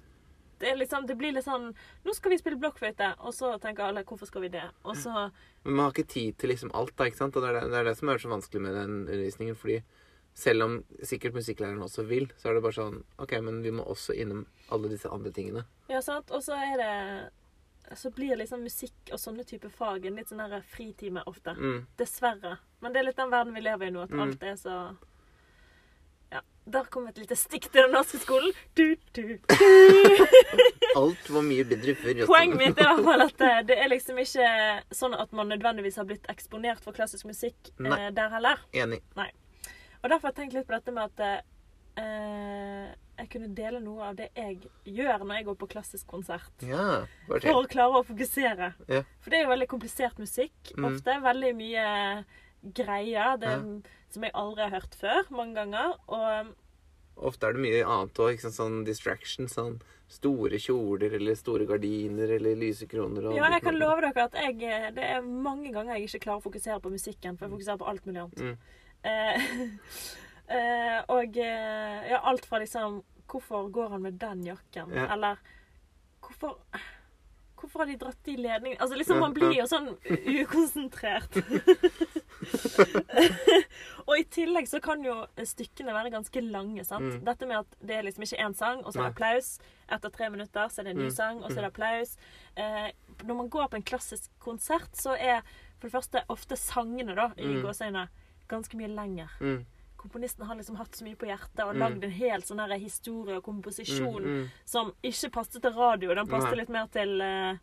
[0.60, 1.72] det, liksom, det blir litt sånn
[2.06, 3.14] Nå skal vi spille blokkfløyte.
[3.28, 4.64] Og så tenker alle hvorfor skal vi det?
[4.86, 5.12] Og så
[5.64, 7.36] Men man har ikke tid til liksom alt, da, ikke sant?
[7.36, 9.56] Og det er det, det er det som er så vanskelig med den undervisningen.
[9.60, 9.82] Fordi
[10.36, 13.86] selv om sikkert musikklæreren også vil, så er det bare sånn OK, men vi må
[13.88, 15.66] også innom alle disse andre tingene.
[15.88, 16.32] Ja, sant.
[16.32, 16.94] Og så er det
[17.94, 20.42] så blir liksom musikk og sånne typer fag en litt sånn
[20.72, 21.54] fritime ofte.
[21.54, 21.84] Mm.
[22.00, 22.56] Dessverre.
[22.82, 24.20] Men det er litt den verden vi lever i nå, at Mm.
[24.24, 24.78] alt er så
[26.34, 26.42] Ja.
[26.66, 28.54] Der kom et lite stikk til den norske skolen.
[28.78, 30.26] Du, du, du.
[31.02, 32.24] Alt var mye bedre før.
[32.26, 34.50] Poenget mitt er i hvert fall at det, det er liksom ikke
[34.98, 38.00] sånn at man nødvendigvis har blitt eksponert for klassisk musikk eh, Nei.
[38.18, 38.64] der heller.
[38.74, 39.04] Enig.
[39.14, 41.44] Og derfor har jeg tenkt litt på dette med at
[42.02, 44.58] eh, jeg kunne dele noe av det jeg
[44.90, 46.66] gjør når jeg går på klassisk konsert.
[46.66, 47.06] Ja.
[47.30, 48.72] For å klare å fokusere.
[48.90, 49.04] Ja.
[49.22, 50.58] For det er jo veldig komplisert musikk.
[50.76, 50.90] Mm.
[50.90, 51.86] Ofte veldig mye
[52.74, 54.06] greier det, Ja.
[54.10, 55.98] som jeg aldri har hørt før, mange ganger.
[56.08, 56.56] Og
[57.16, 58.42] Ofte er det mye annet òg.
[58.52, 59.48] Sånn distraction.
[59.48, 59.80] Sånn
[60.12, 63.30] store kjoler eller store gardiner eller lysekroner.
[63.30, 66.26] Og ja, jeg kan love dere at jeg, eh, det er mange ganger jeg ikke
[66.28, 68.44] klarer å fokusere på musikken, for jeg fokuserer på alt mulig annet.
[68.44, 68.58] Mm.
[69.06, 69.48] Eh,
[70.58, 74.92] eh, og eh, ja, alt fra liksom Hvorfor går han med den jakken?
[74.94, 75.08] Ja.
[75.16, 75.40] Eller
[76.22, 76.60] hvorfor
[77.76, 79.90] Hvorfor har de dratt i ledningen Altså liksom, man blir jo sånn
[80.46, 81.36] ukonsentrert.
[84.08, 86.86] og i tillegg så kan jo stykkene være ganske lange.
[86.88, 87.04] sant?
[87.18, 87.24] Mm.
[87.28, 89.50] Dette med at det er liksom ikke én sang, og så er det applaus.
[89.92, 91.16] Etter tre minutter så er det en ny Mm.
[91.18, 91.66] sang, og så er Mm.
[91.66, 92.18] det applaus.
[92.56, 92.92] Eh,
[93.28, 95.42] når man går på en klassisk konsert, så er
[95.80, 97.62] for det første ofte sangene da, i Mm.
[97.64, 98.08] gåseøyne
[98.48, 99.28] ganske mye lenger.
[99.42, 99.66] Mm.
[100.06, 101.80] Komponisten har liksom hatt så mye på hjertet og Mm.
[101.82, 104.36] lagd en hel sånn her historie og komposisjon Mm.
[104.44, 104.50] Mm.
[104.66, 106.14] som ikke passet til radio.
[106.14, 107.58] Den passet litt mer til uh,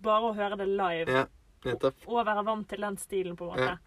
[0.00, 1.26] bare å høre det live Ja,
[1.72, 3.64] og, og være vant til den stilen, på en Ja.
[3.66, 3.78] måte.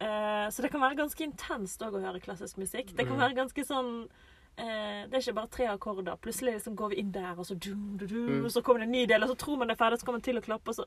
[0.00, 2.96] Eh, så det kan være ganske intenst òg å høre klassisk musikk.
[2.96, 3.20] Det kan Mm.
[3.20, 4.08] være ganske sånn
[4.56, 6.16] eh, Det er ikke bare tre akkorder.
[6.20, 8.46] Plutselig liksom går vi inn der, og så, dum, dum, dum, Mm.
[8.50, 10.18] så kommer det en ny del, og så tror man det er ferdig, så kommer
[10.18, 10.84] man til å klappe, og så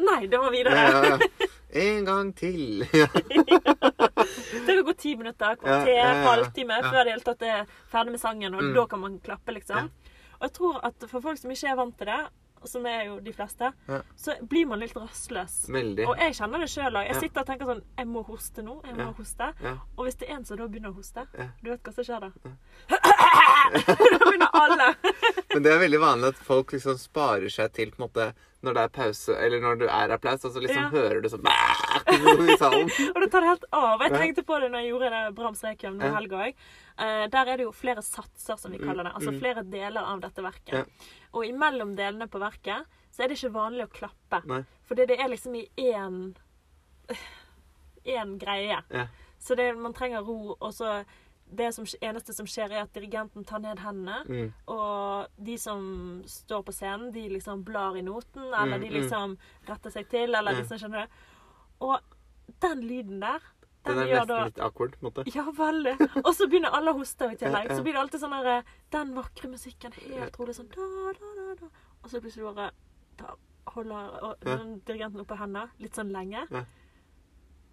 [0.00, 0.74] Nei, det var videre!
[0.74, 1.48] Ja, ja.
[1.80, 2.82] En gang til.
[3.00, 3.06] Ja.
[3.10, 8.20] Det kan gå ti minutter, kvarter, Ja, halvtime før det hele tatt er ferdig med
[8.20, 8.74] sangen, og Mm.
[8.74, 9.90] da kan man klappe, liksom.
[10.40, 12.20] Og jeg tror at for folk som ikke er vant til det,
[12.68, 13.70] som er jo de fleste,
[14.20, 15.54] så blir man litt rastløs.
[15.72, 16.04] Veldig.
[16.08, 17.06] Og jeg kjenner det sjøl òg.
[17.08, 18.74] Jeg sitter og tenker sånn Jeg må hoste nå.
[18.84, 19.48] Jeg må hoste.
[19.96, 21.24] Og hvis det er en som da begynner å hoste,
[21.62, 22.30] du vet hva som skjer da?
[24.62, 24.94] alle.
[25.54, 28.30] Men det er veldig vanlig at folk liksom sparer seg til på en måte
[28.60, 30.88] når det er pause, eller når du er applaus, og så liksom Ja.
[30.92, 32.90] hører du sånn i salen.
[33.14, 34.02] Og det tar helt av.
[34.04, 36.58] Jeg tenkte på det når jeg gjorde det Brahms Requiem nå i helga òg.
[37.32, 39.14] der er det jo flere satser, som vi Mm, kaller det.
[39.16, 39.38] Altså mm.
[39.40, 40.74] flere deler av dette verket.
[40.74, 40.84] Ja.
[41.32, 44.42] Og imellom delene på verket så er det ikke vanlig å klappe.
[44.46, 44.60] Nei.
[44.86, 46.20] Fordi det er liksom i én
[48.04, 48.82] én greie.
[48.92, 49.06] Ja.
[49.40, 51.00] Så det, man trenger ro, og så
[51.52, 54.20] det som, eneste som skjer, er at dirigenten tar ned hendene.
[54.28, 54.52] Mm.
[54.70, 58.94] Og de som står på scenen, de liksom blar i noten, eller Mm, de mm.
[59.00, 60.58] liksom retter seg til, eller Ja.
[60.60, 61.16] liksom skjønner du.
[61.80, 62.00] Og
[62.60, 63.40] den lyden der,
[63.84, 65.34] den, Den er nesten da litt awkward, på en måte.
[65.34, 65.94] Ja, veldig.
[66.26, 67.70] Og så begynner alle å hoste i tillegg.
[67.72, 71.54] Så blir det alltid sånn der Den vakre musikken helt rolig sånn da, da, da,
[71.62, 71.66] da.
[72.04, 72.70] Og så plutselig bare
[73.16, 73.34] da
[73.74, 74.56] holder og, Ja.
[74.84, 76.46] dirigenten oppe hendene litt sånn lenge.
[76.50, 76.64] Ja.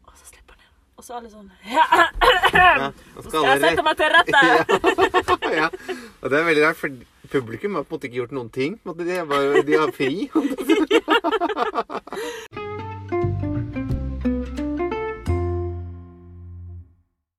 [0.08, 0.67] Og så slipper han ned.
[0.98, 1.86] Og så alle sånn Ja,
[2.58, 2.88] Ja,
[3.22, 4.42] så skal jeg sette meg til rette!
[5.60, 5.68] ja.
[6.22, 6.90] Og det er veldig rart, for
[7.32, 8.80] publikum har på en måte ikke gjort noen ting.
[8.82, 10.14] De, bare, de har fri.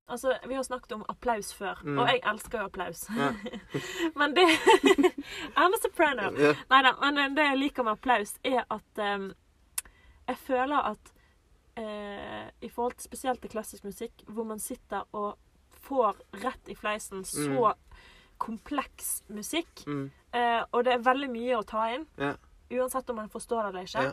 [0.08, 1.98] Altså, Vi har snakket om applaus før, Mm.
[1.98, 3.08] og jeg elsker jo applaus.
[3.16, 3.32] Ja.
[4.18, 4.46] men det
[5.56, 6.30] I'm a soprano.
[6.38, 6.54] Ja.
[6.70, 9.32] Neida, men det jeg liker med applaus, er at um,
[10.28, 11.12] jeg føler at
[11.78, 15.36] eh, i forhold til spesielt til klassisk musikk, hvor man sitter og
[15.86, 17.72] får rett i fleisen så
[18.38, 20.10] kompleks musikk, Mm.
[20.34, 22.34] eh, og det er veldig mye å ta inn, Ja.
[22.70, 24.02] uansett om man forstår det eller ikke.
[24.02, 24.12] Ja.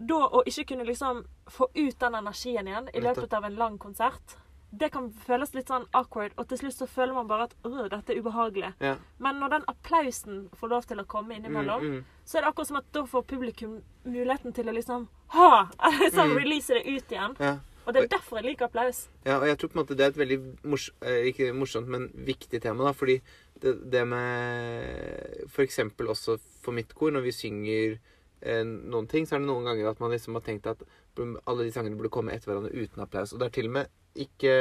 [0.00, 3.78] Da å ikke kunne liksom få ut den energien igjen i løpet av en lang
[3.78, 4.36] konsert,
[4.72, 7.88] det kan føles litt sånn awkward, og til slutt så føler man bare at øh,
[7.90, 8.72] dette er ubehagelig.
[8.80, 8.96] Ja.
[9.18, 12.04] Men når den applausen får lov til å komme innimellom, Mm, mm.
[12.24, 15.66] så er det akkurat som at da får publikum muligheten til å liksom ha!
[16.00, 16.36] Liksom Mm.
[16.38, 17.34] release det ut igjen.
[17.40, 17.56] Ja.
[17.86, 19.08] Og det er derfor jeg liker applaus.
[19.24, 21.88] Ja, og jeg tror på en måte det er et veldig mors eh, ikke morsomt,
[21.88, 22.84] men viktig tema.
[22.84, 23.20] da, Fordi
[23.62, 27.98] det, det med For eksempel også for mitt kor, når vi synger
[28.42, 30.82] eh, noen ting, så er det noen ganger at man liksom har tenkt at
[31.18, 33.32] alle de sangene burde komme etter hverandre uten applaus.
[33.34, 34.52] Og det er til og med ikke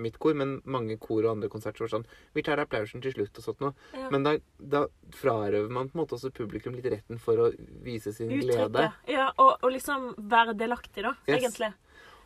[0.00, 3.44] mitt kor, men mange kor og andre konserter sånn Vi tar applausen til slutt og
[3.44, 3.74] sånt noe.
[3.92, 4.08] Ja.
[4.14, 7.50] Men da, da frarøver man på en måte også publikum litt retten for å
[7.84, 8.88] vise sin glede.
[9.10, 11.38] Ja, og, og liksom være delaktig, da, Yes.
[11.38, 11.72] egentlig.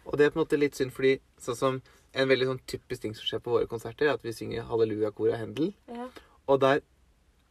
[0.07, 1.81] Og det er på en måte litt synd, fordi sånn som
[2.17, 5.33] en veldig sånn typisk ting som skjer på våre konserter, er at vi synger Halleluja-kor
[5.35, 5.73] av Händel.
[5.91, 6.07] Ja.
[6.47, 6.85] Og der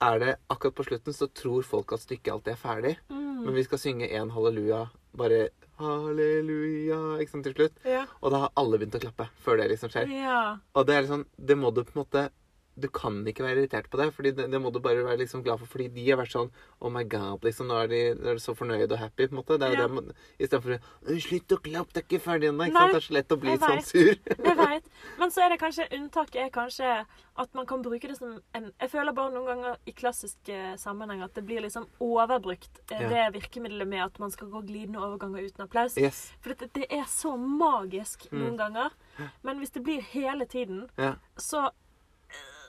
[0.02, 2.96] er det akkurat på slutten så tror folk at stykket alltid er ferdig.
[3.10, 3.44] Mm.
[3.46, 4.86] Men vi skal synge én halleluja,
[5.20, 5.50] bare
[5.82, 7.80] halleluja, ikke sant, til slutt.
[7.88, 8.06] Ja.
[8.22, 10.12] Og da har alle begynt å klappe før det liksom skjer.
[10.16, 10.42] ja.
[10.76, 12.30] Og det er liksom Det må du på en måte
[12.78, 15.44] Du kan ikke være irritert på det, Fordi det, det må du bare være liksom
[15.46, 15.66] glad for.
[15.66, 16.50] Fordi de har vært sånn
[16.82, 17.68] Oh my god, liksom.
[17.68, 19.58] Nå er de, de er så fornøyde og happy, på en måte.
[19.58, 19.88] Det er jo Ja.
[19.88, 22.66] det man Istedenfor Slutt å klappe, det er ikke ferdig ennå.
[22.68, 22.92] Ikke Nei, sant?
[22.92, 23.86] Det er så lett å bli sånn vet.
[23.86, 24.16] sur.
[24.50, 24.90] Jeg veit.
[25.20, 27.06] Men så er det kanskje unntaket er kanskje
[27.38, 31.24] at man kan bruke det som en Jeg føler bare noen ganger i klassiske sammenheng
[31.24, 33.10] at det blir liksom overbrukt, eh, Ja.
[33.30, 35.98] det virkemidlet med at man skal gå glidende overganger uten applaus.
[35.98, 36.34] Yes.
[36.42, 38.40] For det, det er så magisk Mm.
[38.40, 38.92] noen ganger.
[39.44, 41.16] Men hvis det blir hele tiden, Ja.
[41.38, 41.70] så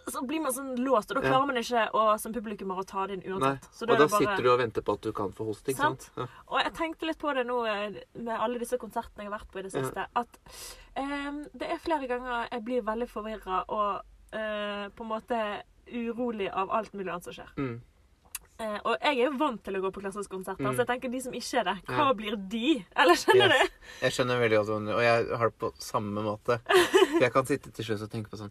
[0.09, 1.33] så blir man sånn låst, og da Ja.
[1.35, 3.65] klarer man ikke å, som publikummer å ta det inn uansett.
[3.73, 5.77] Så Og da bare- sitter du og venter på at du kan få hoste, ikke
[5.83, 6.03] sant?
[6.15, 6.31] Sant.
[6.49, 9.51] Og jeg tenkte litt på det nå eh, med alle disse konsertene jeg har vært
[9.51, 9.83] på i det Ja.
[9.83, 10.07] siste.
[10.15, 10.39] At
[10.97, 16.51] um, det er flere ganger jeg blir veldig forvirra og uh, på en måte urolig
[16.53, 17.51] av alt mulig annet som skjer.
[17.57, 17.81] Mm.
[18.59, 20.73] Uh, og jeg er jo vant til å gå på klassiske konserter, Mm.
[20.75, 22.13] så jeg tenker de som ikke er det, hva Ja.
[22.15, 22.87] blir de?
[22.97, 23.69] Eller skjønner Yes.
[23.69, 23.77] du?
[24.07, 26.61] Jeg skjønner veldig godt Og jeg har det på samme måte.
[26.67, 28.51] For jeg kan sitte til slutt og tenke på sånn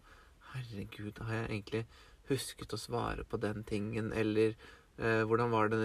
[0.75, 1.85] Herregud, har jeg egentlig
[2.27, 4.09] husket å svare på den tingen?
[4.11, 4.55] Eller
[4.99, 5.79] eh, hvordan var det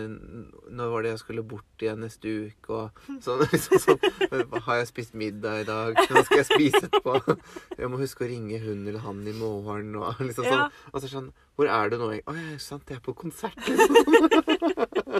[0.70, 2.74] Når var det jeg skulle bort igjen neste uke?
[2.74, 5.94] Og sånn, liksom sånn Har jeg spist middag i dag?
[6.10, 7.36] Hva skal jeg spise etterpå?
[7.78, 9.94] Jeg må huske å ringe hun eller han i morgen.
[10.00, 10.66] Og liksom sånn.
[10.66, 10.68] Ja.
[10.90, 12.10] Og så sånn Hvor er du nå?
[12.18, 13.62] Å ja, sant, jeg er på konsert.
[13.68, 15.19] Liksom.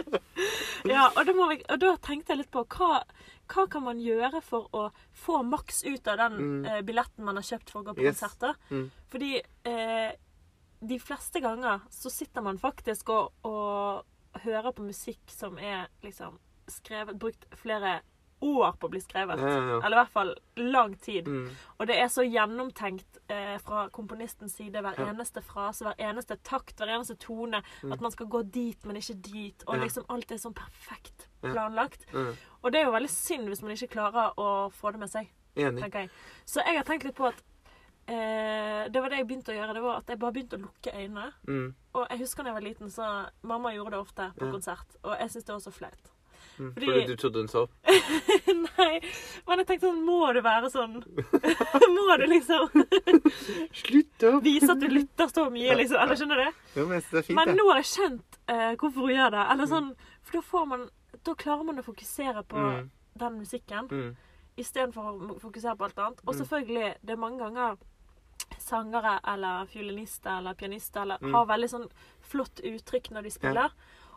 [0.89, 3.03] Ja, og da, vi, og da tenkte jeg litt på hva,
[3.53, 6.65] hva kan man gjøre for å få maks ut av den Mm.
[6.65, 8.19] eh, billetten man har kjøpt for å gå på Yes.
[8.19, 8.55] konserter?
[8.71, 8.89] Mm.
[9.11, 10.11] Fordi eh,
[10.81, 14.05] de fleste ganger så sitter man faktisk og, og
[14.45, 16.39] hører på musikk som er liksom
[16.71, 17.99] skrevet Brukt flere
[18.41, 19.39] år på å bli skrevet.
[19.39, 19.77] Ja, ja.
[19.85, 21.27] Eller i hvert fall lang tid.
[21.27, 21.49] Mm.
[21.79, 24.81] Og det er så gjennomtenkt eh, fra komponistens side.
[24.81, 25.09] Hver Ja.
[25.13, 27.61] eneste frase, hver eneste takt, hver eneste tone.
[27.83, 27.91] Mm.
[27.93, 29.63] At man skal gå dit, men ikke dit.
[29.67, 32.05] Og liksom alt er sånn perfekt planlagt.
[32.63, 35.29] Og det er jo veldig synd hvis man ikke klarer å få det med seg.
[35.55, 35.91] Enig.
[35.93, 36.09] jeg.
[36.45, 37.41] Så jeg har tenkt litt på at
[38.07, 39.73] eh, Det var det jeg begynte å gjøre.
[39.73, 41.31] Det var at jeg bare begynte å lukke øynene.
[41.47, 41.73] Mm.
[41.93, 43.09] Og jeg husker da jeg var liten, så
[43.43, 44.95] mamma gjorde det ofte på konsert.
[45.03, 46.10] Og jeg syntes det var så flaut.
[46.59, 46.73] Mm.
[46.75, 47.69] Fordi- Fordi du trodde hun sov?
[48.77, 48.99] Nei,
[49.47, 50.97] men jeg tenkte sånn Må du være sånn?
[51.95, 52.69] Må du liksom
[53.73, 54.43] Slutt opp!
[54.45, 55.97] vise at du lytter så mye, liksom?
[56.03, 56.59] Eller skjønner du?
[56.79, 59.45] Jo, men det er fint, Men nå har jeg skjønt eh, hvorfor hun gjør det.
[59.53, 60.89] Eller sånn, For da får man
[61.23, 62.89] Da klarer man å fokusere på Mm.
[63.17, 64.15] den musikken Mm.
[64.57, 66.19] istedenfor å fokusere på alt annet.
[66.27, 66.39] Og Mm.
[66.41, 67.77] selvfølgelig, det er mange ganger
[68.59, 71.31] sangere eller fiolinister eller pianister eller, Mm.
[71.33, 71.89] har veldig sånn
[72.21, 73.69] flott uttrykk når de spiller.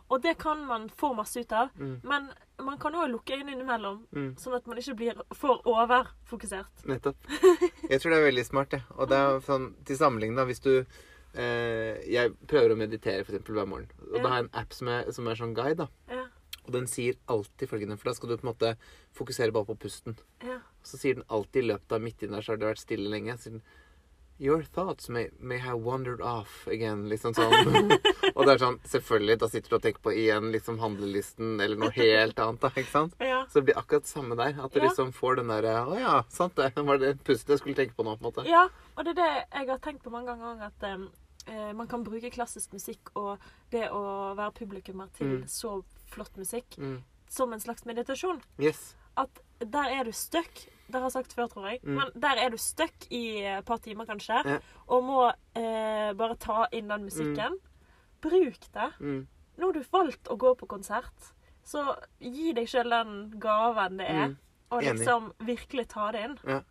[0.09, 1.69] Og det kan man få masse ut av.
[1.79, 1.95] Mm.
[2.03, 2.27] Men
[2.61, 4.35] man kan òg lukke øynene innimellom, Mm.
[4.37, 6.85] sånn at man ikke blir for overfokusert.
[6.85, 7.17] Nettopp.
[7.89, 8.83] Jeg tror det er veldig smart, det.
[8.97, 10.85] Og det er sånn, til sammenligning, da, hvis du
[11.35, 13.89] eh, Jeg prøver å meditere eksempel hver morgen.
[14.11, 14.21] Og Ja.
[14.23, 15.87] da har jeg en app som er, som er sånn guide, da.
[16.09, 16.25] Ja,
[16.65, 18.75] Og den sier alltid følgende, for da skal du på en måte
[19.13, 20.17] fokusere bare på pusten.
[20.43, 23.09] ja, Så sier den alltid i løpet av midtiden der, så har det vært stille
[23.09, 23.33] lenge.
[23.37, 23.61] Så sier den
[24.37, 27.05] Your thoughts may, may have wandered off again.
[27.07, 27.69] Liksom sånn.
[28.35, 31.79] og det er sånn, selvfølgelig, da sitter du og tenker på igjen liksom handlelisten eller
[31.79, 32.69] noe helt annet, da.
[32.75, 33.15] Ikke sant?
[33.23, 33.45] ja.
[33.47, 34.57] Så det blir akkurat samme der.
[34.59, 34.89] At du Ja.
[34.89, 36.73] liksom får den derre Å ja, sant det.
[36.75, 38.45] Var det pustet jeg skulle tenke på nå, på en måte.
[38.49, 38.65] ja,
[38.97, 40.83] og det er det jeg har tenkt på mange ganger òg, at
[41.47, 43.37] eh, man kan bruke klassisk musikk og
[43.71, 45.43] det å være publikummer til Mm.
[45.47, 45.77] så
[46.11, 47.03] flott musikk Mm.
[47.29, 48.41] som en slags meditasjon.
[48.59, 48.95] Yes.
[49.15, 50.65] at der er du stuck.
[50.87, 51.79] Det har jeg sagt før, tror jeg.
[51.83, 51.95] Mm.
[51.97, 53.23] Men der er du stuck i
[53.57, 54.59] et par timer, kanskje, Ja.
[54.87, 55.21] og må
[55.55, 57.57] eh, bare ta inn den musikken.
[58.21, 58.91] Bruk det.
[58.99, 59.27] Mm.
[59.57, 61.31] Nå har du valgt å gå på konsert,
[61.65, 64.37] så gi deg sjøl den gaven det er, Mm.
[64.71, 66.37] og liksom virkelig ta det inn.
[66.47, 66.61] Ja.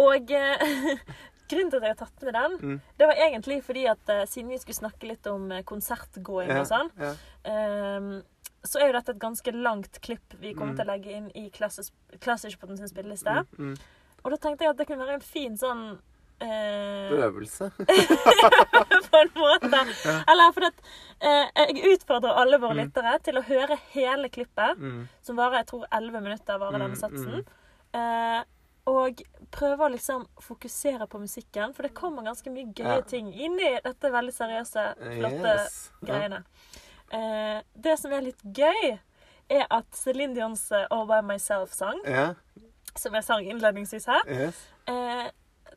[0.00, 0.62] Og eh,
[1.50, 2.76] grunnen til at jeg har tatt med den, Mm.
[3.00, 6.60] det var egentlig fordi at eh, siden vi skulle snakke litt om eh, konsertgåing Ja.
[6.62, 7.10] og sånn, Ja.
[7.50, 8.22] eh,
[8.62, 10.76] så er jo dette et ganske langt klipp vi kommer Mm.
[10.78, 13.34] til å legge inn i Klassisk på sin spilleliste.
[13.58, 13.72] Mm.
[13.74, 13.76] Mm.
[14.24, 15.98] Og da tenkte jeg at det kunne være en fin sånn
[16.40, 17.70] eh, Øvelse.
[19.10, 19.80] På en måte.
[20.28, 20.78] Eller for at
[21.20, 22.84] eh, jeg utfordrer alle våre Mm.
[22.84, 25.08] lyttere til å høre hele klippet, Mm.
[25.22, 27.44] som varer jeg tror 11 minutter, varer Mm, denne satsen.
[27.94, 28.42] Eh,
[28.86, 29.20] og
[29.52, 33.00] prøve å liksom fokusere på musikken, for det kommer ganske mye gøye Ja.
[33.02, 35.90] ting inn i dette veldig seriøse, flotte Yes.
[36.02, 36.06] Ja.
[36.14, 36.44] greiene.
[37.12, 38.98] Eh, det som er litt gøy,
[39.50, 42.34] er at Céline Dions eh, All By Myself-sang, Ja.
[42.96, 44.68] som jeg sang innledningsvis her, Yes.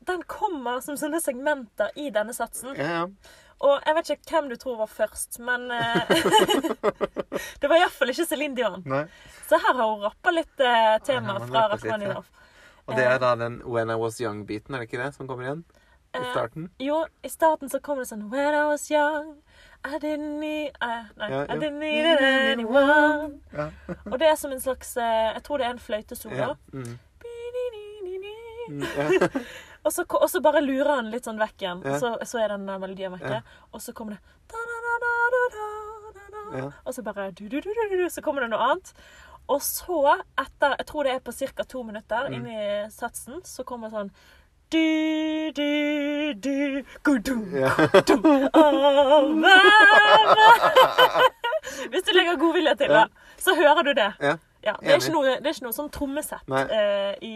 [0.03, 2.75] Eh, den kommer som sånne segmenter i denne satsen.
[2.77, 3.07] Ja, ja.
[3.63, 6.09] Og jeg vet ikke hvem du tror var først, men eh,
[7.63, 8.81] Det var iallfall ikke Céline Dion.
[8.85, 9.05] Nei.
[9.47, 11.61] Så her har hun rappa litt eh, tema Ja, fra.
[11.71, 12.25] Rachmaninov.
[12.85, 15.47] Og det er da den When I Was Young-biten, er det ikke det, som kommer
[15.47, 15.63] igjen?
[16.13, 16.67] I Eh, starten?
[16.83, 19.31] Jo, i starten så kommer det sånn When I was young,
[19.87, 21.29] I didn't need uh, Nei.
[21.31, 22.05] Ja, I didn't need
[22.51, 23.39] anyone.
[23.55, 23.69] Ja.
[24.11, 26.35] Og det er som en slags eh, Jeg tror det er en fløytesolo.
[26.35, 26.51] ja.
[26.75, 26.99] Mm.
[28.69, 29.27] Mm, ja.
[29.83, 31.81] Og så, og så bare lurer han litt sånn vekk igjen.
[31.83, 31.97] Ja.
[31.99, 33.41] Så, så er den melodien vekke.
[33.73, 34.21] Og så kommer det
[34.53, 35.41] da, da, da, da, da,
[36.13, 36.21] da,
[36.61, 36.69] da.
[36.85, 38.87] Og så bare du, du, du, du, du, Så kommer det noe annet.
[39.51, 39.97] Og så,
[40.39, 41.63] etter Jeg tror det er på ca.
[41.67, 42.33] to minutter Mm.
[42.37, 44.11] inn i satsen, så kommer det sånn
[44.73, 44.79] du,
[45.53, 47.69] du, du, gudu, Ja.
[48.07, 49.27] gudu, oh.
[51.91, 53.03] Hvis du legger godvilje til, da,
[53.37, 54.07] så hører du det.
[54.63, 54.73] Ja.
[54.73, 57.33] Ja, det, er ikke noe, det er ikke noe sånn trommesett eh, i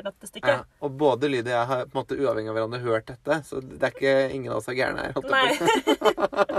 [0.00, 0.68] dette Ja, stykket.
[0.80, 3.60] og både Lyd og jeg har på en måte uavhengig av hverandre hørt dette, så
[3.60, 5.12] det er ikke ingen av oss er gærne her.
[5.28, 5.50] Nei.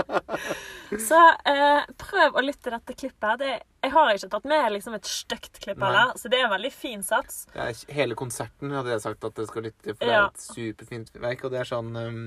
[1.08, 3.42] så uh, prøv å lytte til dette klippet.
[3.42, 6.04] Det, jeg har ikke tatt med liksom et stygt klipp Nei.
[6.18, 7.42] så det er en veldig fin sats.
[7.56, 10.46] Ja, hele konserten hadde jeg sagt at dere skal lytte til, for det er et
[10.46, 11.42] superfint verk.
[11.42, 12.22] Og det er sånn um,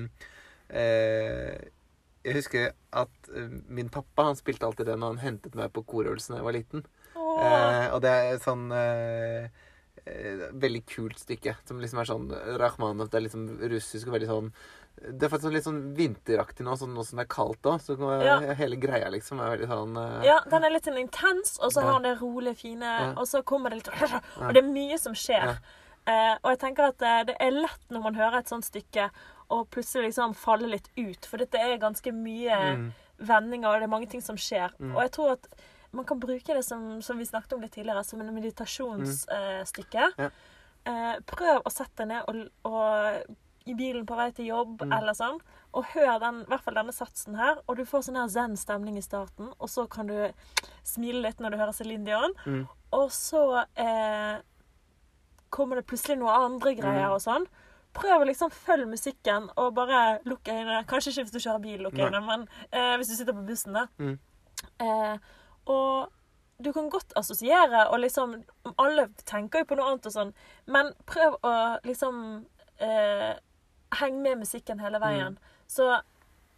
[0.68, 1.54] uh,
[2.26, 5.84] Jeg husker at eh, min pappa han spilte alltid det når han hentet meg på
[5.86, 6.86] korøvelsen da jeg var liten.
[7.16, 9.48] Eh, og det er sånn eh,
[10.06, 11.56] eh, Veldig kult stykke.
[11.68, 12.26] Som liksom er sånn
[12.60, 13.08] Rakhmanov.
[13.10, 14.50] Det er liksom russisk og veldig sånn
[14.96, 17.80] Det er faktisk sånn litt sånn vinteraktig nå, sånn, nå som det er kaldt òg.
[17.84, 18.38] Så Ja.
[18.56, 21.82] hele greia liksom er veldig sånn eh, Ja, den er litt sånn intens, og så
[21.82, 21.92] Ja.
[21.92, 23.12] har den det rolige, fine, Ja.
[23.16, 23.88] og så kommer det litt
[24.40, 25.58] Og det er mye som skjer.
[26.06, 29.10] Eh, og jeg tenker at eh, det er lett når man hører et sånt stykke,
[29.50, 31.26] å plutselig liksom falle litt ut.
[31.26, 32.92] For dette er ganske mye Mm.
[33.20, 34.70] vendinger, og det er mange ting som skjer.
[34.80, 34.94] Mm.
[34.96, 35.46] Og jeg tror at
[35.96, 40.06] man kan bruke det som, som vi snakket om litt tidligere, som en meditasjonsstykke.
[40.18, 40.30] Ja.
[40.86, 44.92] uh, prøv å sette deg ned og, og i bilen på vei til jobb Mm.
[44.94, 45.40] eller sånn,
[45.74, 48.54] og hør den, i hvert fall denne satsen her, og du får sånn her zen
[48.56, 50.14] stemning i starten, og så kan du
[50.86, 52.68] smile litt når du hører Céline Dion, Mm.
[52.92, 54.36] og så uh,
[55.50, 57.14] kommer det plutselig noe andre greier Mm.
[57.16, 57.46] og sånn.
[57.96, 60.84] Prøv å liksom følge musikken og bare lukke øynene.
[60.86, 62.06] Kanskje ikke hvis du kjører bil, lukke Nei.
[62.10, 63.86] øynene, men eh, hvis du sitter på bussen, da.
[65.66, 66.12] Og
[66.62, 68.38] du kan godt assosiere, og liksom
[68.78, 70.34] Alle tenker jo på noe annet og sånn,
[70.66, 71.54] men prøv å
[71.84, 72.46] liksom
[72.80, 73.34] eh,
[74.00, 75.36] henge med musikken hele veien.
[75.36, 75.56] Mm.
[75.66, 75.88] Så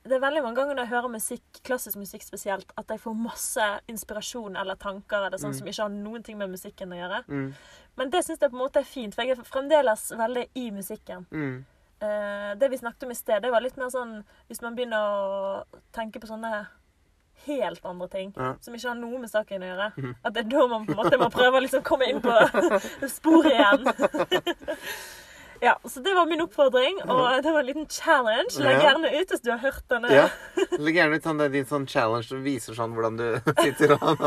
[0.08, 3.16] det er veldig mange ganger når jeg hører musikk, klassisk musikk spesielt, at jeg får
[3.18, 5.58] masse inspirasjon eller tanker eller sånn Mm.
[5.58, 7.24] som ikke har noen ting med musikken å gjøre.
[7.28, 7.50] Mm.
[7.96, 10.70] Men det syns jeg på en måte er fint, for jeg er fremdeles veldig i
[10.70, 11.26] musikken.
[11.30, 11.64] Mm.
[12.00, 15.02] Eh, det vi snakket om i sted, det var litt mer sånn Hvis man begynner
[15.02, 16.68] å tenke på sånne
[17.46, 18.32] helt andre ting.
[18.36, 18.54] Ja.
[18.60, 19.92] Som ikke har noe med saken å gjøre.
[19.96, 20.16] Mhm.
[20.24, 22.34] At det er da man på en måte må prøve å liksom komme inn på
[23.18, 23.88] sporet igjen.
[25.60, 28.54] Ja, så det var min oppfordring, og det var en liten challenge.
[28.62, 30.10] Legg gjerne ut hvis du har hørt denne.
[30.14, 30.28] Ja.
[30.78, 33.26] Legg gjerne ut sånn, din sånn challenge som viser sånn hvordan du
[33.64, 34.22] sitter og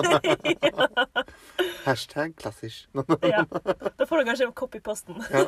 [1.85, 2.89] Hashtag klassisk.
[3.23, 3.45] Ja.
[3.47, 5.23] Da får du kanskje en kopp i posten.
[5.31, 5.45] Ja.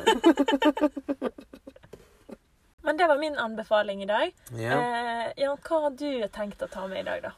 [2.84, 4.32] Men det var min anbefaling i dag.
[4.56, 4.80] Ja.
[4.80, 7.36] Eh, Jan, hva har du tenkt å ta med i dag, da?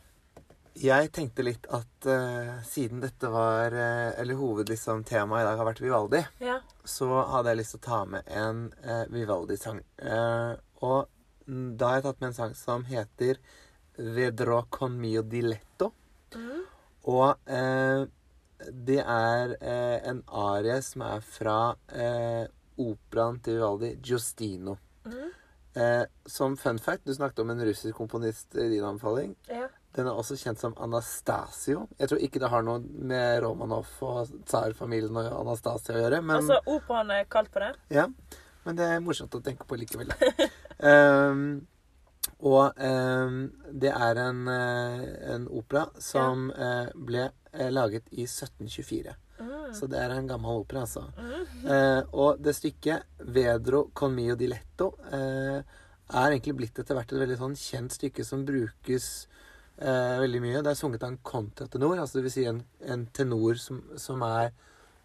[0.76, 5.68] Jeg tenkte litt at uh, siden dette var uh, Eller hovedtemaet liksom i dag har
[5.68, 6.58] vært Vivaldi, Ja.
[6.84, 9.80] så hadde jeg lyst til å ta med en uh, Vivaldi-sang.
[10.84, 11.06] Og
[11.46, 13.38] da har jeg tatt med en sang som heter
[13.96, 15.92] Vedrò con mio diletto.
[16.34, 16.64] Mm.
[17.08, 17.52] Og
[18.86, 19.54] det er
[20.10, 21.60] en arie som er fra
[22.82, 24.74] operaen til Vivaldi, Giustino.
[25.06, 25.30] Mm.
[26.26, 29.36] Som fun fact, du snakket om en russisk komponist i din anbefaling.
[29.48, 29.70] Ja.
[29.96, 31.86] Den er også kjent som Anastasio.
[31.98, 36.42] Jeg tror ikke det har noe med Romanov og tsarfamilien og Anastasia å gjøre, men,
[36.42, 37.72] Altså, operaen er kalt på det?
[37.96, 38.04] ja,
[38.66, 40.12] men det er morsomt å tenke på likevel.
[40.76, 41.62] Ehm,
[42.44, 43.36] og um,
[43.72, 46.90] det er en, eh, en opera som ja.
[46.92, 47.22] ble
[47.54, 49.14] eh, laget i 1724.
[49.40, 49.72] Mm.
[49.72, 51.06] Så det er en gammel opera, altså.
[51.16, 51.64] Mm.
[51.64, 55.62] Uh, og det stykket, 'Vedro con mio diletto', uh,
[56.06, 59.08] er egentlig blitt etter hvert et veldig sånn kjent stykke som brukes
[59.78, 60.62] eh, veldig mye.
[60.62, 64.52] Det er sunget av en kontratenor, altså vil si en, en tenor som, som er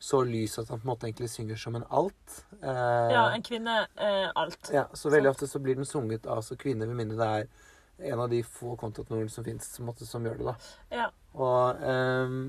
[0.01, 2.37] så lys at han på en måte egentlig synger som en alt.
[2.61, 4.71] Eh, Ja, en kvinne eh, alt.
[4.73, 8.11] ja, så veldig ofte så blir den sunget av så kvinner, med mindre det er
[8.11, 10.55] en av de få kontratenorene som fins, som, som gjør det, da.
[10.89, 11.07] Ja.
[11.37, 12.39] Og ehm,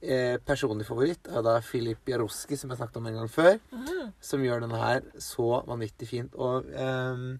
[0.00, 3.58] eh, personlig favoritt er da Filip Jaroski, som jeg snakket om en gang før.
[3.74, 4.14] Mm.
[4.24, 6.34] Som gjør denne her så vanvittig fint.
[6.40, 7.36] Og ehm,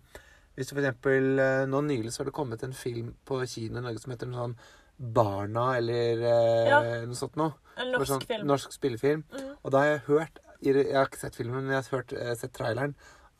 [0.56, 3.82] hvis du eksempel eh, Nå nylig så har det kommet en film på kino i
[3.84, 4.56] Norge som heter noe sånn
[4.98, 6.80] Barna, eller eh, Ja.
[7.04, 7.52] noe sånt noe.
[7.76, 8.46] En norsk sånn, film.
[8.48, 9.24] Norsk spillefilm.
[9.30, 9.50] Mm.
[9.62, 12.34] Og da har jeg hørt Jeg har ikke sett filmen, men jeg har hørt, eh,
[12.34, 12.94] sett traileren.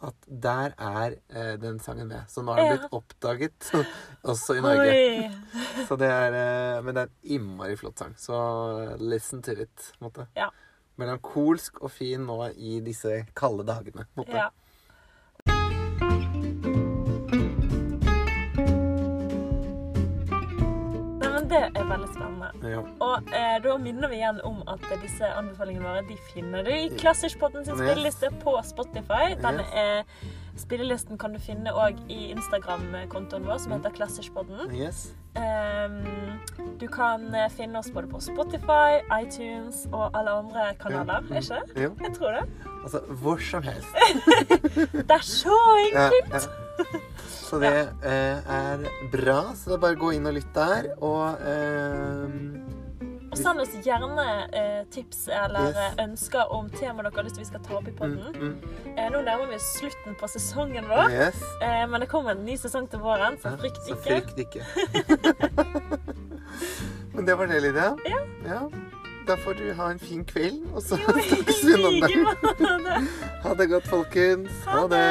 [0.05, 2.27] At der er eh, den sangen med.
[2.29, 2.77] Så nå har den Ja.
[2.77, 3.71] blitt oppdaget
[4.29, 5.33] også i Norge.
[5.89, 8.13] Så det er, eh, men det er en innmari flott sang.
[8.21, 9.93] Så listen to it.
[10.03, 10.29] måte.
[10.37, 10.51] Ja.
[11.01, 14.05] Melankolsk og fin nå i disse kalde dagene.
[14.17, 14.37] måte.
[14.37, 14.51] Ja.
[21.75, 22.49] Det er veldig spennende.
[22.71, 22.81] Ja.
[23.07, 26.89] Og eh, da minner vi igjen om at disse anbefalingene våre de finner du i
[27.01, 29.35] Klassiskpodden sin spilleliste på Spotify.
[29.43, 30.03] Den eh,
[30.57, 34.71] spillelisten kan du finne òg i Instagram-kontoen vår, som heter Klassiskpodden.
[34.77, 35.09] Yes.
[35.37, 36.39] Um,
[36.81, 41.27] du kan eh, finne oss både på Spotify, iTunes og alle andre kanaler.
[41.29, 41.37] Ja.
[41.37, 41.83] Er ikke?
[41.83, 41.91] Jo.
[42.07, 42.47] Jeg tror det.
[42.87, 43.89] Altså hvor som helst.
[45.09, 45.57] Det er så
[45.93, 46.33] Ja, enkelt!
[46.33, 47.01] ja.
[47.47, 47.71] Så det
[48.03, 48.79] eh, er
[49.13, 49.53] bra.
[49.55, 50.85] Så det er bare å gå inn og lytte der.
[50.99, 52.27] Og eh,
[53.31, 54.25] Og send oss gjerne
[54.57, 55.77] eh, tips eller Yes.
[55.77, 58.29] eh, ønsker om tema dere har lyst til vi skal ta opp i mm, podden.
[58.35, 58.55] mm,
[58.97, 61.39] Eh, nå nærmer vi oss slutten på sesongen vår, Yes.
[61.63, 64.07] eh, men det kommer en ny sesong til våren, så Ja, frykt Så ikke.
[64.09, 64.63] frykt ikke.
[67.17, 67.97] Men det var det, Lydia.
[68.09, 68.19] Ja.
[68.45, 68.61] ja.
[69.27, 72.27] Da får du ha en fin kveld, og så snakkes vi en annen
[72.87, 73.03] dag.
[73.45, 74.51] Ha det godt, folkens.
[74.65, 75.07] Ha Ha det.